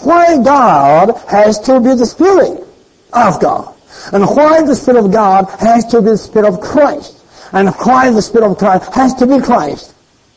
Why 0.04 0.38
God 0.44 1.18
has 1.28 1.60
to 1.62 1.80
be 1.80 1.96
the 1.96 2.06
Spirit 2.06 2.66
of 3.14 3.40
God, 3.40 3.74
and 4.12 4.24
why 4.26 4.62
the 4.64 4.76
Spirit 4.76 5.06
of 5.06 5.12
God 5.12 5.50
has 5.60 5.86
to 5.88 6.02
be 6.02 6.10
the 6.10 6.18
Spirit 6.18 6.48
of 6.48 6.62
Christ, 6.62 7.24
and 7.52 7.70
why 7.70 8.12
the 8.12 8.22
Spirit 8.22 8.52
of 8.52 8.58
Christ 8.58 8.94
has 8.94 9.14
to 9.16 9.28
be 9.28 9.40
Christ. 9.40 9.94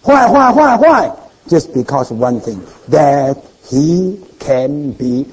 Why, 0.07 0.31
why, 0.31 0.53
why, 0.53 0.77
why? 0.77 1.29
Just 1.49 1.75
because 1.75 2.13
of 2.13 2.19
one 2.19 2.41
thing, 2.41 2.65
that 2.89 3.43
He 3.69 4.23
can 4.39 4.93
be 4.93 5.27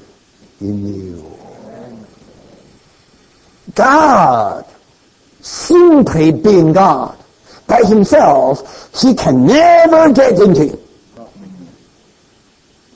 in 0.60 0.94
you. 0.94 1.38
God, 3.74 4.66
simply 5.40 6.32
being 6.32 6.72
God, 6.72 7.16
by 7.68 7.82
Himself, 7.84 8.90
He 9.00 9.14
can 9.14 9.46
never 9.46 10.12
get 10.12 10.40
into 10.40 10.66
you. 10.66 10.80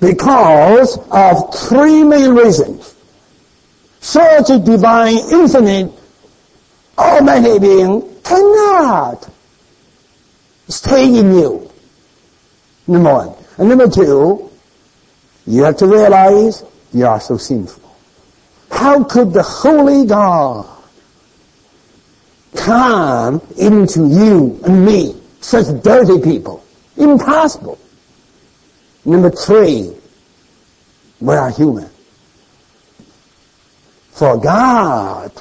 Because 0.00 0.99
of 1.12 1.54
three 1.54 2.02
main 2.02 2.30
reasons. 2.30 2.94
Such 4.00 4.50
a 4.50 4.58
divine, 4.58 5.18
infinite, 5.30 5.92
almighty 6.97 7.58
being 7.61 8.02
cannot 8.23 9.28
stay 10.68 11.18
in 11.18 11.35
you. 11.35 11.67
Number 12.88 13.12
one. 13.12 13.35
And 13.59 13.68
number 13.68 13.88
two, 13.88 14.50
you 15.47 15.62
have 15.62 15.76
to 15.76 15.87
realize 15.87 16.64
you 16.92 17.07
are 17.07 17.21
so 17.21 17.37
sinful. 17.37 17.85
How 18.71 19.04
could 19.04 19.33
the 19.33 19.42
Holy 19.42 20.07
God 20.07 20.78
come 22.54 23.40
into 23.57 24.09
you 24.09 24.61
and 24.64 24.85
me, 24.85 25.21
such 25.40 25.83
dirty 25.83 26.21
people. 26.21 26.64
Impossible. 26.97 27.78
Number 29.04 29.30
three, 29.30 29.92
we 31.21 31.35
are 31.35 31.50
human. 31.50 31.88
For 34.11 34.37
God 34.38 35.33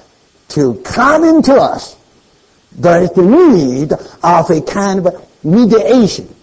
to 0.49 0.75
come 0.85 1.23
into 1.23 1.55
us, 1.55 1.95
there 2.71 3.01
is 3.03 3.11
the 3.11 3.23
need 3.23 3.91
of 3.91 4.49
a 4.49 4.61
kind 4.61 5.05
of 5.05 5.43
mediation. 5.43 6.33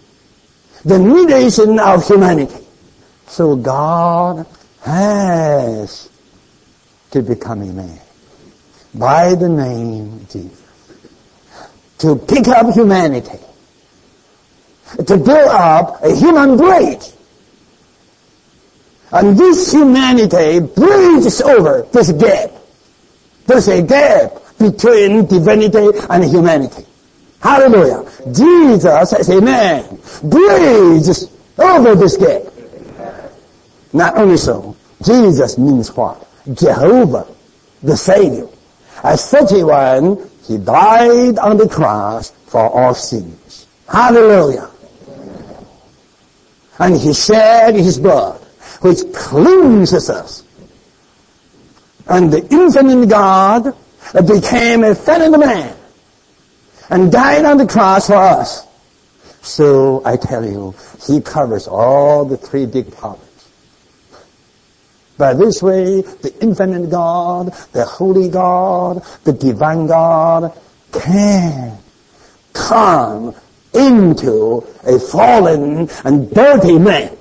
The 0.85 0.99
mediation 0.99 1.79
of 1.79 2.07
humanity. 2.07 2.67
So 3.27 3.57
God 3.57 4.47
has 4.83 6.11
to 7.11 7.23
become 7.23 7.63
a 7.63 7.73
man 7.73 8.01
by 8.95 9.35
the 9.35 9.49
name 9.49 10.27
Jesus. 10.31 10.63
To 11.99 12.17
pick 12.17 12.49
up 12.49 12.75
humanity. 12.75 13.39
To 14.99 15.17
build 15.17 15.49
up 15.49 16.03
a 16.03 16.15
human 16.15 16.57
bridge. 16.57 17.11
And 19.11 19.39
this 19.39 19.73
humanity 19.73 20.61
bridges 20.61 21.41
over 21.41 21.87
this 21.93 22.13
gap. 22.13 22.51
There's 23.47 23.69
a 23.69 23.83
gap 23.83 24.33
between 24.59 25.27
divinity 25.27 25.99
and 26.11 26.25
humanity. 26.25 26.85
Hallelujah. 27.45 28.11
Jesus 28.33 29.13
as 29.13 29.29
a 29.29 29.39
man 29.39 29.99
bridges 30.23 31.31
over 31.59 31.95
this 31.95 32.17
gap. 32.17 32.43
Not 33.93 34.17
only 34.17 34.39
so, 34.39 34.75
Jesus 35.05 35.59
means 35.59 35.95
what? 35.95 36.27
Jehovah, 36.55 37.27
the 37.83 37.99
Savior. 37.99 38.49
As 39.03 39.23
such 39.23 39.53
a 39.53 39.63
one, 39.63 40.27
he 40.47 40.57
died 40.57 41.39
on 41.39 41.59
the 41.59 41.69
cross 41.69 42.31
for 42.47 42.63
our 42.63 42.95
sins. 42.95 43.67
Hallelujah. 43.87 44.71
And 46.79 46.97
he 46.97 47.13
shed 47.13 47.75
his 47.75 47.99
blood, 47.99 48.41
which 48.81 49.01
cleanses 49.13 50.09
us. 50.09 50.45
And 52.07 52.33
the 52.33 52.41
infinite 52.49 53.11
God 53.11 53.77
became 54.27 54.83
a 54.83 54.95
fellow 54.95 55.37
man 55.37 55.74
and 56.91 57.11
died 57.11 57.45
on 57.45 57.57
the 57.57 57.67
cross 57.67 58.07
for 58.07 58.15
us. 58.15 58.67
So 59.43 60.03
I 60.05 60.17
tell 60.17 60.45
you, 60.45 60.75
he 61.07 61.21
covers 61.21 61.69
all 61.69 62.25
the 62.25 62.37
three 62.37 62.67
big 62.67 62.95
problems. 62.97 63.25
By 65.17 65.35
this 65.35 65.63
way, 65.63 66.01
the 66.01 66.35
infinite 66.41 66.91
God, 66.91 67.53
the 67.73 67.85
holy 67.85 68.29
God, 68.29 69.05
the 69.25 69.33
divine 69.33 69.87
God 69.87 70.59
can 70.93 71.79
come 72.53 73.35
into 73.75 74.67
a 74.85 74.99
fallen 74.99 75.89
and 76.05 76.31
dirty 76.31 76.79
man. 76.79 77.17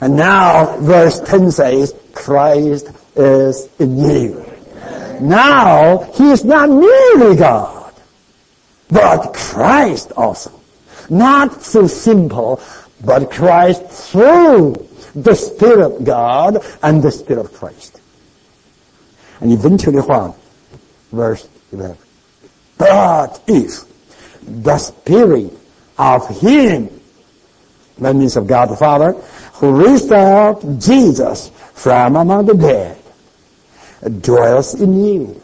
And 0.00 0.16
now 0.16 0.78
verse 0.78 1.20
10 1.20 1.50
says, 1.50 1.94
Christ 2.12 2.88
is 3.14 3.68
in 3.78 3.98
you. 3.98 4.44
Now, 5.20 5.98
he 6.14 6.30
is 6.30 6.44
not 6.44 6.68
merely 6.68 7.36
God, 7.36 7.75
but 8.88 9.34
Christ 9.34 10.12
also. 10.16 10.52
Not 11.08 11.62
so 11.62 11.86
simple, 11.86 12.60
but 13.04 13.30
Christ 13.30 13.84
through 13.86 14.74
the 15.14 15.34
Spirit 15.34 15.80
of 15.80 16.04
God 16.04 16.64
and 16.82 17.02
the 17.02 17.10
Spirit 17.10 17.46
of 17.46 17.52
Christ. 17.52 18.00
And 19.40 19.52
eventually 19.52 20.00
what? 20.00 20.36
Verse 21.12 21.48
11. 21.72 21.96
But 22.78 23.42
if 23.46 23.84
the 24.42 24.78
Spirit 24.78 25.52
of 25.98 26.28
Him, 26.40 27.00
that 27.98 28.14
means 28.14 28.36
of 28.36 28.46
God 28.46 28.70
the 28.70 28.76
Father, 28.76 29.12
who 29.54 29.84
raised 29.84 30.12
up 30.12 30.60
Jesus 30.78 31.50
from 31.74 32.16
among 32.16 32.46
the 32.46 32.54
dead, 32.54 33.02
dwells 34.20 34.74
in 34.80 35.04
you. 35.04 35.42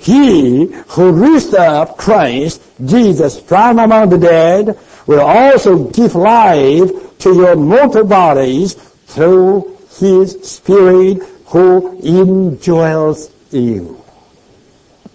He 0.00 0.66
who 0.66 1.12
raised 1.12 1.54
up 1.54 1.96
Christ, 1.96 2.62
Jesus, 2.84 3.40
from 3.40 3.78
among 3.78 4.10
the 4.10 4.18
dead, 4.18 4.78
will 5.06 5.20
also 5.20 5.84
give 5.84 6.14
life 6.14 7.18
to 7.18 7.34
your 7.34 7.56
mortal 7.56 8.04
bodies 8.04 8.74
through 8.74 9.76
His 9.98 10.38
Spirit 10.48 11.22
who 11.46 11.98
indwells 12.02 13.32
you. 13.50 14.02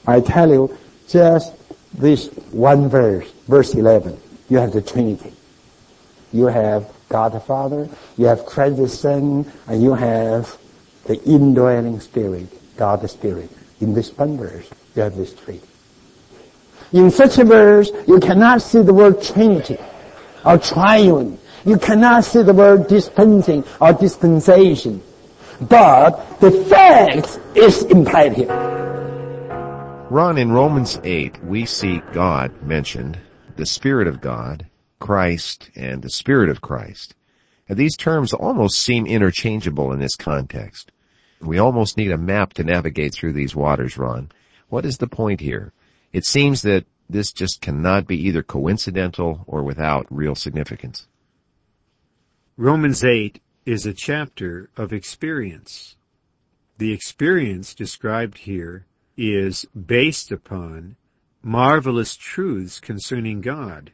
I 0.05 0.19
tell 0.19 0.49
you, 0.49 0.77
just 1.07 1.53
this 1.93 2.27
one 2.51 2.89
verse, 2.89 3.31
verse 3.47 3.73
11, 3.73 4.19
you 4.49 4.57
have 4.57 4.73
the 4.73 4.81
Trinity. 4.81 5.33
You 6.33 6.47
have 6.47 6.91
God 7.09 7.33
the 7.33 7.39
Father, 7.39 7.87
you 8.17 8.25
have 8.25 8.45
Christ 8.45 8.77
the 8.77 8.89
Son, 8.89 9.49
and 9.67 9.83
you 9.83 9.93
have 9.93 10.57
the 11.05 11.21
indwelling 11.23 11.99
Spirit, 11.99 12.47
God 12.75 13.01
the 13.01 13.07
Spirit. 13.07 13.49
In 13.81 13.93
this 13.93 14.15
one 14.17 14.37
verse, 14.37 14.69
you 14.95 15.01
have 15.01 15.15
these 15.15 15.33
three. 15.33 15.59
In 16.91 17.09
such 17.09 17.37
a 17.39 17.43
verse, 17.43 17.91
you 18.07 18.19
cannot 18.19 18.61
see 18.61 18.81
the 18.81 18.93
word 18.93 19.21
Trinity 19.21 19.77
or 20.45 20.57
triune. 20.57 21.39
You 21.65 21.77
cannot 21.77 22.23
see 22.25 22.43
the 22.43 22.53
word 22.53 22.87
dispensing 22.87 23.63
or 23.81 23.93
dispensation. 23.93 25.01
But 25.61 26.39
the 26.39 26.51
fact 26.51 27.39
is 27.55 27.83
implied 27.83 28.33
here. 28.33 28.73
Ron, 30.09 30.37
in 30.37 30.51
Romans 30.51 30.99
8, 31.03 31.43
we 31.43 31.65
see 31.65 32.01
God 32.11 32.61
mentioned, 32.61 33.17
the 33.55 33.65
Spirit 33.65 34.07
of 34.07 34.21
God, 34.21 34.67
Christ, 34.99 35.71
and 35.75 36.01
the 36.01 36.09
Spirit 36.09 36.49
of 36.49 36.61
Christ. 36.61 37.15
And 37.67 37.77
these 37.77 37.97
terms 37.97 38.33
almost 38.33 38.77
seem 38.77 39.07
interchangeable 39.07 39.91
in 39.93 39.99
this 39.99 40.15
context. 40.15 40.91
We 41.43 41.59
almost 41.59 41.97
need 41.97 42.11
a 42.11 42.17
map 42.17 42.53
to 42.53 42.63
navigate 42.63 43.13
through 43.13 43.33
these 43.33 43.55
waters, 43.55 43.97
Ron. 43.97 44.31
What 44.69 44.85
is 44.85 44.97
the 44.97 45.07
point 45.07 45.41
here? 45.41 45.73
It 46.13 46.25
seems 46.25 46.61
that 46.61 46.85
this 47.09 47.33
just 47.33 47.59
cannot 47.61 48.07
be 48.07 48.27
either 48.27 48.41
coincidental 48.43 49.43
or 49.45 49.63
without 49.63 50.07
real 50.09 50.35
significance. 50.35 51.07
Romans 52.55 53.03
8 53.03 53.41
is 53.65 53.85
a 53.85 53.93
chapter 53.93 54.69
of 54.77 54.93
experience. 54.93 55.95
The 56.77 56.93
experience 56.93 57.73
described 57.73 58.37
here 58.37 58.85
is 59.17 59.65
based 59.75 60.31
upon 60.31 60.95
marvelous 61.41 62.15
truths 62.15 62.79
concerning 62.79 63.41
God. 63.41 63.91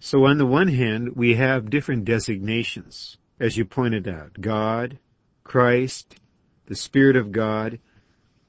So 0.00 0.24
on 0.24 0.38
the 0.38 0.46
one 0.46 0.68
hand, 0.68 1.14
we 1.14 1.34
have 1.36 1.70
different 1.70 2.04
designations, 2.04 3.16
as 3.38 3.56
you 3.56 3.64
pointed 3.64 4.08
out. 4.08 4.40
God, 4.40 4.98
Christ, 5.44 6.16
the 6.66 6.76
Spirit 6.76 7.16
of 7.16 7.32
God, 7.32 7.78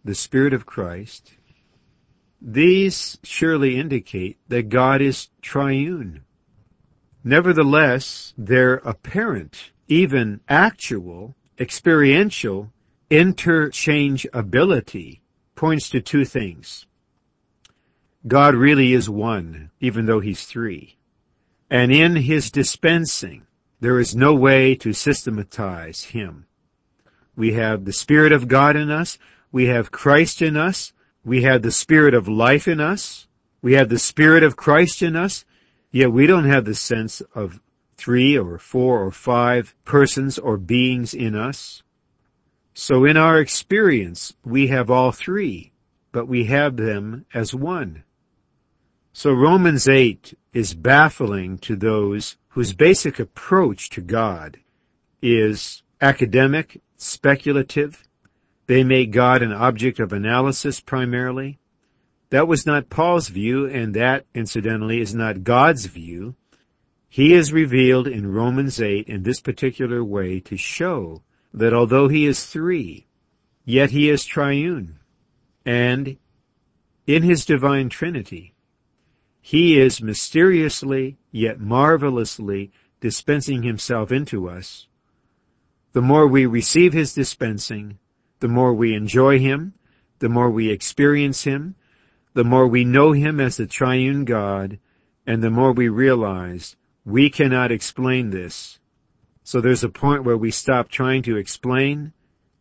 the 0.03 0.15
Spirit 0.15 0.53
of 0.53 0.65
Christ. 0.65 1.33
These 2.41 3.17
surely 3.23 3.77
indicate 3.77 4.37
that 4.47 4.69
God 4.69 5.01
is 5.01 5.29
triune. 5.41 6.23
Nevertheless, 7.23 8.33
their 8.37 8.75
apparent, 8.75 9.71
even 9.87 10.41
actual, 10.47 11.35
experiential 11.59 12.71
interchangeability 13.09 15.19
points 15.55 15.89
to 15.89 16.01
two 16.01 16.25
things. 16.25 16.85
God 18.27 18.55
really 18.55 18.93
is 18.93 19.09
one, 19.09 19.71
even 19.79 20.05
though 20.05 20.19
he's 20.19 20.45
three. 20.45 20.97
And 21.69 21.91
in 21.91 22.15
his 22.15 22.51
dispensing, 22.51 23.45
there 23.79 23.99
is 23.99 24.15
no 24.15 24.33
way 24.33 24.75
to 24.75 24.93
systematize 24.93 26.03
him. 26.03 26.45
We 27.35 27.53
have 27.53 27.85
the 27.85 27.93
Spirit 27.93 28.31
of 28.31 28.47
God 28.47 28.75
in 28.75 28.89
us. 28.89 29.17
We 29.51 29.65
have 29.65 29.91
Christ 29.91 30.41
in 30.41 30.55
us. 30.55 30.93
We 31.23 31.43
have 31.43 31.61
the 31.61 31.71
Spirit 31.71 32.13
of 32.13 32.27
life 32.27 32.67
in 32.67 32.79
us. 32.79 33.27
We 33.61 33.73
have 33.73 33.89
the 33.89 33.99
Spirit 33.99 34.43
of 34.43 34.55
Christ 34.55 35.01
in 35.01 35.15
us. 35.15 35.45
Yet 35.91 36.11
we 36.11 36.27
don't 36.27 36.45
have 36.45 36.65
the 36.65 36.75
sense 36.75 37.21
of 37.33 37.59
three 37.97 38.37
or 38.37 38.57
four 38.57 39.03
or 39.03 39.11
five 39.11 39.75
persons 39.85 40.37
or 40.37 40.57
beings 40.57 41.13
in 41.13 41.35
us. 41.35 41.83
So 42.73 43.05
in 43.05 43.15
our 43.15 43.39
experience, 43.39 44.33
we 44.43 44.67
have 44.67 44.91
all 44.91 45.11
three, 45.11 45.71
but 46.11 46.27
we 46.27 46.45
have 46.45 46.75
them 46.75 47.25
as 47.33 47.55
one. 47.55 48.03
So 49.13 49.31
Romans 49.31 49.87
8 49.87 50.37
is 50.53 50.73
baffling 50.73 51.57
to 51.59 51.77
those 51.77 52.35
whose 52.49 52.73
basic 52.73 53.17
approach 53.17 53.89
to 53.91 54.01
God 54.01 54.59
is 55.21 55.83
academic 56.01 56.81
speculative. 56.97 58.07
They 58.67 58.83
make 58.83 59.11
God 59.11 59.41
an 59.41 59.51
object 59.51 59.99
of 59.99 60.13
analysis 60.13 60.79
primarily. 60.79 61.59
That 62.29 62.47
was 62.47 62.65
not 62.65 62.89
Paul's 62.89 63.29
view, 63.29 63.65
and 63.65 63.93
that, 63.93 64.25
incidentally, 64.33 64.99
is 64.99 65.13
not 65.13 65.43
God's 65.43 65.85
view. 65.85 66.35
He 67.07 67.33
is 67.33 67.53
revealed 67.53 68.07
in 68.07 68.33
Romans 68.33 68.81
8 68.81 69.07
in 69.07 69.23
this 69.23 69.39
particular 69.39 70.03
way 70.03 70.39
to 70.41 70.57
show 70.57 71.21
that 71.53 71.73
although 71.73 72.07
he 72.07 72.25
is 72.25 72.45
three, 72.45 73.07
yet 73.63 73.91
he 73.91 74.09
is 74.09 74.25
triune. 74.25 74.99
And 75.65 76.17
in 77.07 77.23
his 77.23 77.45
divine 77.45 77.89
Trinity, 77.89 78.53
He 79.41 79.79
is 79.79 80.01
mysteriously, 80.01 81.17
yet 81.31 81.59
marvelously, 81.59 82.71
dispensing 82.99 83.61
himself 83.61 84.11
into 84.11 84.49
us. 84.49 84.87
The 85.95 86.01
more 86.01 86.27
we 86.27 86.45
receive 86.45 86.91
his 86.91 87.13
dispensing, 87.13 87.99
the 88.41 88.49
more 88.49 88.73
we 88.73 88.93
enjoy 88.93 89.39
him, 89.39 89.75
the 90.19 90.27
more 90.27 90.51
we 90.51 90.69
experience 90.69 91.45
him, 91.45 91.75
the 92.33 92.43
more 92.43 92.67
we 92.67 92.83
know 92.83 93.13
him 93.13 93.39
as 93.39 93.55
the 93.55 93.65
triune 93.65 94.25
God, 94.25 94.77
and 95.25 95.41
the 95.41 95.49
more 95.49 95.71
we 95.71 95.87
realize 95.87 96.75
we 97.05 97.29
cannot 97.29 97.71
explain 97.71 98.31
this. 98.31 98.77
So 99.45 99.61
there's 99.61 99.85
a 99.85 99.89
point 99.89 100.25
where 100.25 100.35
we 100.35 100.51
stop 100.51 100.89
trying 100.89 101.23
to 101.23 101.37
explain 101.37 102.11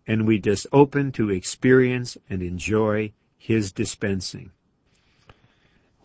and 0.07 0.29
we 0.29 0.39
just 0.39 0.69
open 0.73 1.11
to 1.15 1.31
experience 1.31 2.17
and 2.31 2.41
enjoy 2.41 3.15
his 3.37 3.73
dispensing. 3.73 4.53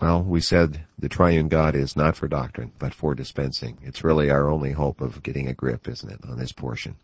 Well, 0.02 0.24
we 0.24 0.42
said 0.42 0.82
the 0.98 1.10
triune 1.10 1.48
God 1.48 1.76
is 1.76 1.96
not 1.96 2.16
for 2.16 2.28
doctrine, 2.28 2.72
but 2.80 2.96
for 2.96 3.14
dispensing. 3.14 3.78
It's 3.84 4.04
really 4.04 4.32
our 4.32 4.50
only 4.50 4.72
hope 4.72 5.00
of 5.00 5.22
getting 5.22 5.48
a 5.48 5.54
grip, 5.54 5.88
isn't 5.88 6.12
it, 6.12 6.22
on 6.28 6.40
this 6.40 6.52
portion? 6.52 6.96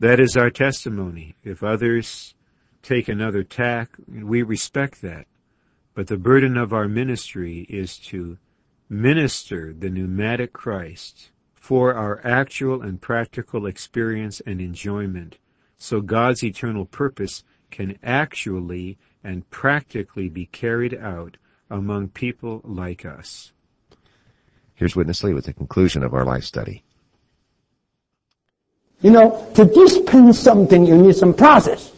That 0.00 0.20
is 0.20 0.36
our 0.36 0.50
testimony. 0.50 1.34
If 1.42 1.64
others 1.64 2.34
take 2.82 3.08
another 3.08 3.42
tack, 3.42 3.90
we 4.06 4.42
respect 4.42 5.02
that. 5.02 5.26
But 5.94 6.06
the 6.06 6.16
burden 6.16 6.56
of 6.56 6.72
our 6.72 6.86
ministry 6.86 7.66
is 7.68 7.98
to 8.10 8.38
minister 8.88 9.74
the 9.76 9.90
pneumatic 9.90 10.52
Christ 10.52 11.30
for 11.54 11.94
our 11.94 12.24
actual 12.24 12.82
and 12.82 13.00
practical 13.00 13.66
experience 13.66 14.40
and 14.46 14.60
enjoyment, 14.60 15.38
so 15.76 16.00
God's 16.00 16.44
eternal 16.44 16.86
purpose 16.86 17.42
can 17.70 17.98
actually 18.02 18.98
and 19.24 19.48
practically 19.50 20.28
be 20.28 20.46
carried 20.46 20.94
out 20.94 21.36
among 21.68 22.08
people 22.08 22.60
like 22.64 23.04
us. 23.04 23.52
Here's 24.74 24.94
Witness 24.94 25.24
Lee 25.24 25.34
with 25.34 25.46
the 25.46 25.52
conclusion 25.52 26.04
of 26.04 26.14
our 26.14 26.24
life 26.24 26.44
study. 26.44 26.84
You 29.00 29.12
know, 29.12 29.46
to 29.54 29.64
dispense 29.64 30.38
something, 30.38 30.84
you 30.84 30.96
need 30.96 31.14
some 31.14 31.34
process. 31.34 31.92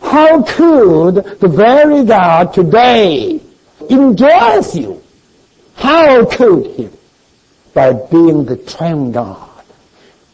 How 0.00 0.42
could 0.42 1.16
the 1.40 1.48
very 1.48 2.04
God 2.04 2.54
today 2.54 3.40
indwells 3.80 4.80
you? 4.80 5.02
How 5.74 6.24
could 6.24 6.66
he? 6.66 6.88
By 7.74 7.92
being 7.92 8.44
the 8.44 8.56
triune 8.56 9.12
God 9.12 9.50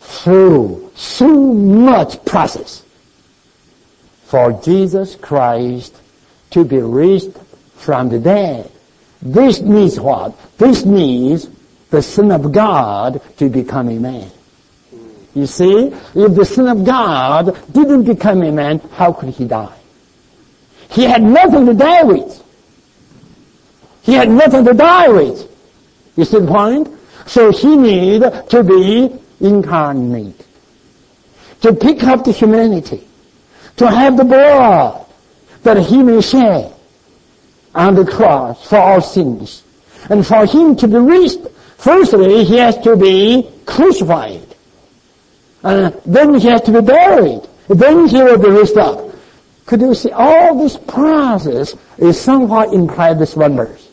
through 0.00 0.90
so 0.94 1.26
much 1.28 2.24
process 2.24 2.84
for 4.24 4.52
Jesus 4.62 5.14
Christ 5.16 5.96
to 6.50 6.64
be 6.64 6.78
raised 6.78 7.36
from 7.76 8.10
the 8.10 8.18
dead. 8.18 8.70
This 9.22 9.60
needs 9.60 9.98
what? 9.98 10.38
This 10.58 10.84
needs 10.84 11.48
the 11.90 12.02
Son 12.02 12.30
of 12.30 12.52
God 12.52 13.20
to 13.38 13.48
become 13.48 13.88
a 13.88 13.98
man. 13.98 14.30
You 15.34 15.46
see, 15.46 15.86
if 15.86 16.34
the 16.34 16.44
Son 16.44 16.68
of 16.68 16.84
God 16.84 17.56
didn't 17.72 18.04
become 18.04 18.42
a 18.42 18.52
man, 18.52 18.80
how 18.92 19.12
could 19.12 19.30
he 19.30 19.46
die? 19.46 19.74
He 20.90 21.04
had 21.04 21.22
nothing 21.22 21.66
to 21.66 21.74
die 21.74 22.02
with. 22.02 22.42
He 24.02 24.12
had 24.12 24.28
nothing 24.28 24.64
to 24.66 24.74
die 24.74 25.08
with. 25.08 25.48
You 26.16 26.24
see 26.24 26.40
the 26.40 26.46
point? 26.46 26.88
So 27.26 27.50
he 27.50 27.76
needed 27.76 28.50
to 28.50 28.62
be 28.62 29.18
incarnate. 29.40 30.46
To 31.62 31.72
pick 31.72 32.02
up 32.04 32.24
the 32.24 32.32
humanity. 32.32 33.06
To 33.78 33.88
have 33.88 34.18
the 34.18 34.24
blood 34.24 35.06
that 35.62 35.78
he 35.78 36.02
may 36.02 36.20
shed 36.20 36.74
on 37.74 37.94
the 37.94 38.04
cross 38.04 38.68
for 38.68 38.76
our 38.76 39.00
sins. 39.00 39.62
And 40.10 40.26
for 40.26 40.44
him 40.44 40.76
to 40.76 40.88
be 40.88 40.96
raised, 40.96 41.48
firstly 41.78 42.44
he 42.44 42.58
has 42.58 42.76
to 42.78 42.96
be 42.96 43.48
crucified. 43.64 44.51
And 45.62 45.94
then 46.04 46.34
he 46.34 46.48
has 46.48 46.62
to 46.62 46.72
be 46.72 46.80
buried. 46.80 47.42
Then 47.68 48.08
he 48.08 48.16
will 48.22 48.38
be 48.38 48.50
raised 48.50 48.76
up. 48.76 49.10
Could 49.66 49.80
you 49.80 49.94
see 49.94 50.10
all 50.10 50.58
this 50.58 50.76
process 50.76 51.74
is 51.98 52.20
somewhat 52.20 52.74
implied 52.74 53.12
in 53.12 53.18
this 53.18 53.36
one 53.36 53.56
verse. 53.56 53.88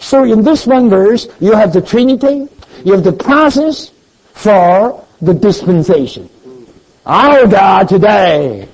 So 0.00 0.24
in 0.24 0.42
this 0.42 0.66
one 0.66 0.88
verse, 0.88 1.28
you 1.40 1.52
have 1.52 1.72
the 1.72 1.82
Trinity, 1.82 2.48
you 2.84 2.92
have 2.92 3.04
the 3.04 3.12
process 3.12 3.90
for 4.32 5.04
the 5.20 5.34
dispensation. 5.34 6.30
Our 7.04 7.46
God 7.46 7.88
today, 7.88 8.68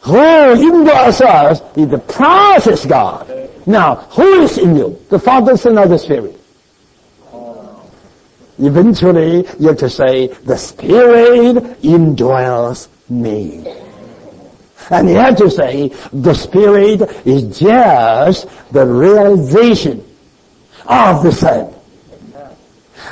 who 0.00 0.12
indwells 0.12 1.20
us, 1.20 1.60
is 1.76 1.88
the 1.88 1.98
process 1.98 2.86
God. 2.86 3.50
Now, 3.66 3.96
who 3.96 4.42
is 4.42 4.58
in 4.58 4.76
you? 4.76 4.98
The 5.10 5.18
Father, 5.18 5.56
Son, 5.56 5.78
or 5.78 5.86
the 5.86 5.98
Spirit? 5.98 6.39
Eventually, 8.60 9.46
you 9.58 9.68
have 9.68 9.78
to 9.78 9.88
say, 9.88 10.26
the 10.26 10.56
Spirit 10.56 11.80
indwells 11.82 12.88
me. 13.08 13.64
And 14.90 15.08
you 15.08 15.14
have 15.14 15.36
to 15.36 15.50
say, 15.50 15.88
the 16.12 16.34
Spirit 16.34 17.00
is 17.26 17.58
just 17.58 18.48
the 18.70 18.84
realization 18.84 20.04
of 20.86 21.22
the 21.22 21.32
Son. 21.32 21.72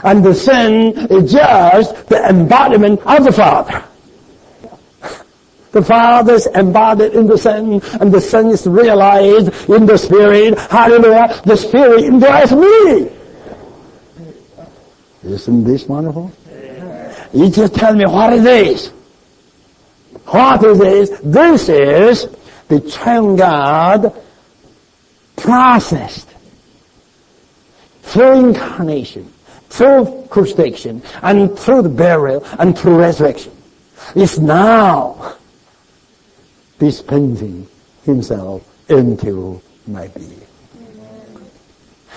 And 0.04 0.22
the 0.24 0.34
Son 0.34 0.62
is 1.10 1.32
just 1.32 2.06
the 2.08 2.28
embodiment 2.28 3.00
of 3.06 3.24
the 3.24 3.32
Father. 3.32 3.84
The 5.72 5.82
Father 5.82 6.34
is 6.34 6.46
embodied 6.46 7.14
in 7.14 7.26
the 7.26 7.38
Son, 7.38 7.80
and 8.00 8.12
the 8.12 8.20
Son 8.20 8.48
is 8.48 8.66
realized 8.66 9.70
in 9.70 9.86
the 9.86 9.96
Spirit. 9.96 10.58
Hallelujah. 10.58 11.40
The 11.44 11.56
Spirit 11.56 12.04
indwells 12.04 12.52
me. 12.52 13.17
Isn't 15.28 15.64
this 15.64 15.86
wonderful? 15.86 16.32
You 17.32 17.50
just 17.50 17.74
tell 17.74 17.94
me 17.94 18.06
what 18.06 18.32
it 18.32 18.46
is. 18.46 18.88
What 20.26 20.64
it 20.64 20.80
is, 20.80 21.20
this 21.20 21.68
is 21.68 22.28
the 22.68 22.80
triune 22.80 23.36
God 23.36 24.14
processed 25.36 26.28
through 28.02 28.48
incarnation, 28.48 29.32
through 29.68 30.26
crucifixion, 30.30 31.02
and 31.22 31.58
through 31.58 31.82
the 31.82 31.88
burial, 31.88 32.44
and 32.58 32.76
through 32.78 32.98
resurrection. 32.98 33.52
Is 34.14 34.38
now 34.38 35.36
dispensing 36.78 37.68
himself 38.04 38.62
into 38.88 39.60
my 39.86 40.08
being. 40.08 40.47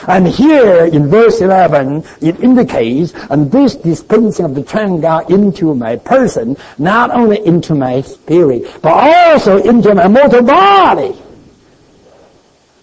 And 0.07 0.27
here 0.27 0.85
in 0.85 1.09
verse 1.09 1.41
11, 1.41 2.03
it 2.21 2.39
indicates, 2.39 3.13
and 3.29 3.51
this 3.51 3.75
dispensing 3.75 4.45
of 4.45 4.55
the 4.55 4.63
God 4.63 5.29
into 5.29 5.75
my 5.75 5.95
person, 5.97 6.57
not 6.77 7.11
only 7.11 7.45
into 7.45 7.75
my 7.75 8.01
spirit, 8.01 8.63
but 8.81 8.93
also 8.93 9.57
into 9.57 9.93
my 9.93 10.07
mortal 10.07 10.43
body. 10.43 11.15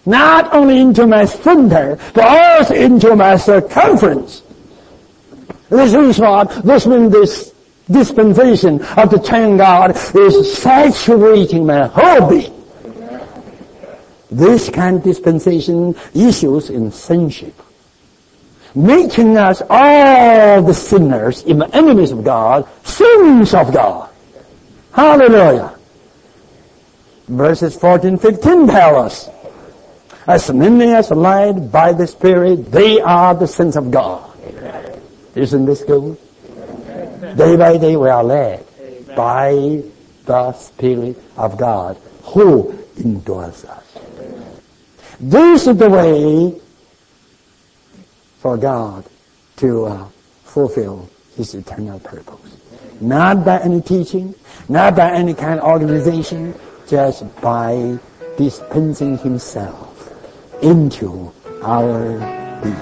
Not 0.05 0.53
only 0.53 0.79
into 0.79 1.05
my 1.05 1.25
center, 1.25 1.99
but 2.13 2.25
also 2.25 2.73
into 2.73 3.15
my 3.15 3.35
circumference. 3.35 4.41
This 5.69 5.93
is 5.93 6.19
what, 6.19 6.63
this 6.63 6.87
means 6.87 7.11
this 7.11 7.53
dispensation 7.89 8.81
of 8.97 9.09
the 9.09 9.19
God 9.57 9.95
is 10.15 10.57
saturating 10.57 11.65
my 11.65 11.87
whole 11.87 12.29
being. 12.29 12.58
This 14.31 14.69
kind 14.69 14.97
of 14.97 15.03
dispensation 15.03 15.95
issues 16.13 16.69
in 16.69 16.91
sonship, 16.91 17.55
making 18.75 19.37
us 19.37 19.61
all 19.67 20.61
the 20.61 20.73
sinners, 20.73 21.43
even 21.45 21.73
enemies 21.73 22.11
of 22.11 22.23
God, 22.23 22.67
sons 22.83 23.53
of 23.53 23.73
God. 23.73 24.09
Hallelujah. 24.93 25.75
Verses 27.27 27.75
14, 27.75 28.17
15 28.17 28.67
tell 28.67 28.95
us, 28.97 29.29
as 30.27 30.51
many 30.53 30.93
as 30.93 31.09
led 31.09 31.71
by 31.71 31.93
the 31.93 32.05
Spirit, 32.05 32.71
they 32.71 33.01
are 33.01 33.33
the 33.33 33.47
sons 33.47 33.75
of 33.75 33.89
God. 33.89 34.29
Isn't 35.33 35.65
this 35.65 35.83
good? 35.83 36.17
Day 37.35 37.55
by 37.55 37.77
day 37.77 37.95
we 37.95 38.09
are 38.09 38.23
led 38.23 38.65
by 39.15 39.83
the 40.25 40.53
Spirit 40.53 41.17
of 41.37 41.57
God 41.57 41.97
who 42.23 42.73
indwells 42.97 43.65
us. 43.65 43.88
This 45.19 45.67
is 45.67 45.75
the 45.75 45.89
way 45.89 46.61
for 48.39 48.55
God 48.55 49.03
to 49.57 49.85
uh, 49.85 50.07
fulfill 50.45 51.09
His 51.35 51.53
eternal 51.55 51.99
purpose. 51.99 52.55
Not 53.01 53.43
by 53.43 53.59
any 53.59 53.81
teaching, 53.81 54.33
not 54.69 54.95
by 54.95 55.11
any 55.11 55.33
kind 55.33 55.59
of 55.59 55.65
organization, 55.65 56.55
just 56.87 57.25
by 57.41 57.99
dispensing 58.37 59.17
Himself 59.17 60.09
into 60.63 61.33
our 61.63 62.17
being. 62.63 62.75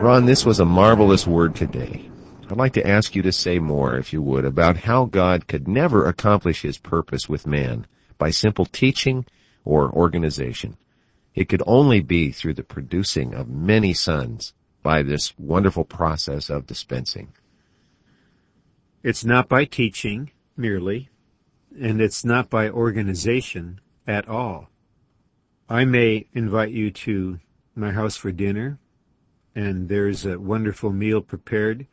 Ron, 0.00 0.24
this 0.24 0.46
was 0.46 0.60
a 0.60 0.64
marvelous 0.64 1.26
word 1.26 1.54
today. 1.54 2.08
I'd 2.48 2.56
like 2.56 2.72
to 2.74 2.86
ask 2.86 3.14
you 3.14 3.20
to 3.22 3.32
say 3.32 3.58
more, 3.58 3.98
if 3.98 4.14
you 4.14 4.22
would, 4.22 4.46
about 4.46 4.78
how 4.78 5.04
God 5.04 5.46
could 5.46 5.68
never 5.68 6.08
accomplish 6.08 6.62
His 6.62 6.78
purpose 6.78 7.28
with 7.28 7.46
man 7.46 7.86
by 8.18 8.30
simple 8.30 8.64
teaching 8.64 9.26
or 9.64 9.90
organization. 9.90 10.76
It 11.34 11.48
could 11.48 11.62
only 11.66 12.00
be 12.00 12.30
through 12.30 12.54
the 12.54 12.62
producing 12.62 13.34
of 13.34 13.48
many 13.48 13.92
sons 13.92 14.54
by 14.82 15.02
this 15.02 15.36
wonderful 15.38 15.84
process 15.84 16.50
of 16.50 16.66
dispensing. 16.66 17.32
It's 19.02 19.24
not 19.24 19.48
by 19.48 19.64
teaching 19.64 20.30
merely, 20.56 21.08
and 21.80 22.00
it's 22.00 22.24
not 22.24 22.50
by 22.50 22.70
organization 22.70 23.80
at 24.06 24.28
all. 24.28 24.70
I 25.68 25.84
may 25.84 26.26
invite 26.34 26.70
you 26.70 26.90
to 26.90 27.40
my 27.74 27.90
house 27.90 28.16
for 28.16 28.30
dinner, 28.30 28.78
and 29.54 29.88
there's 29.88 30.26
a 30.26 30.38
wonderful 30.38 30.92
meal 30.92 31.20
prepared, 31.20 31.86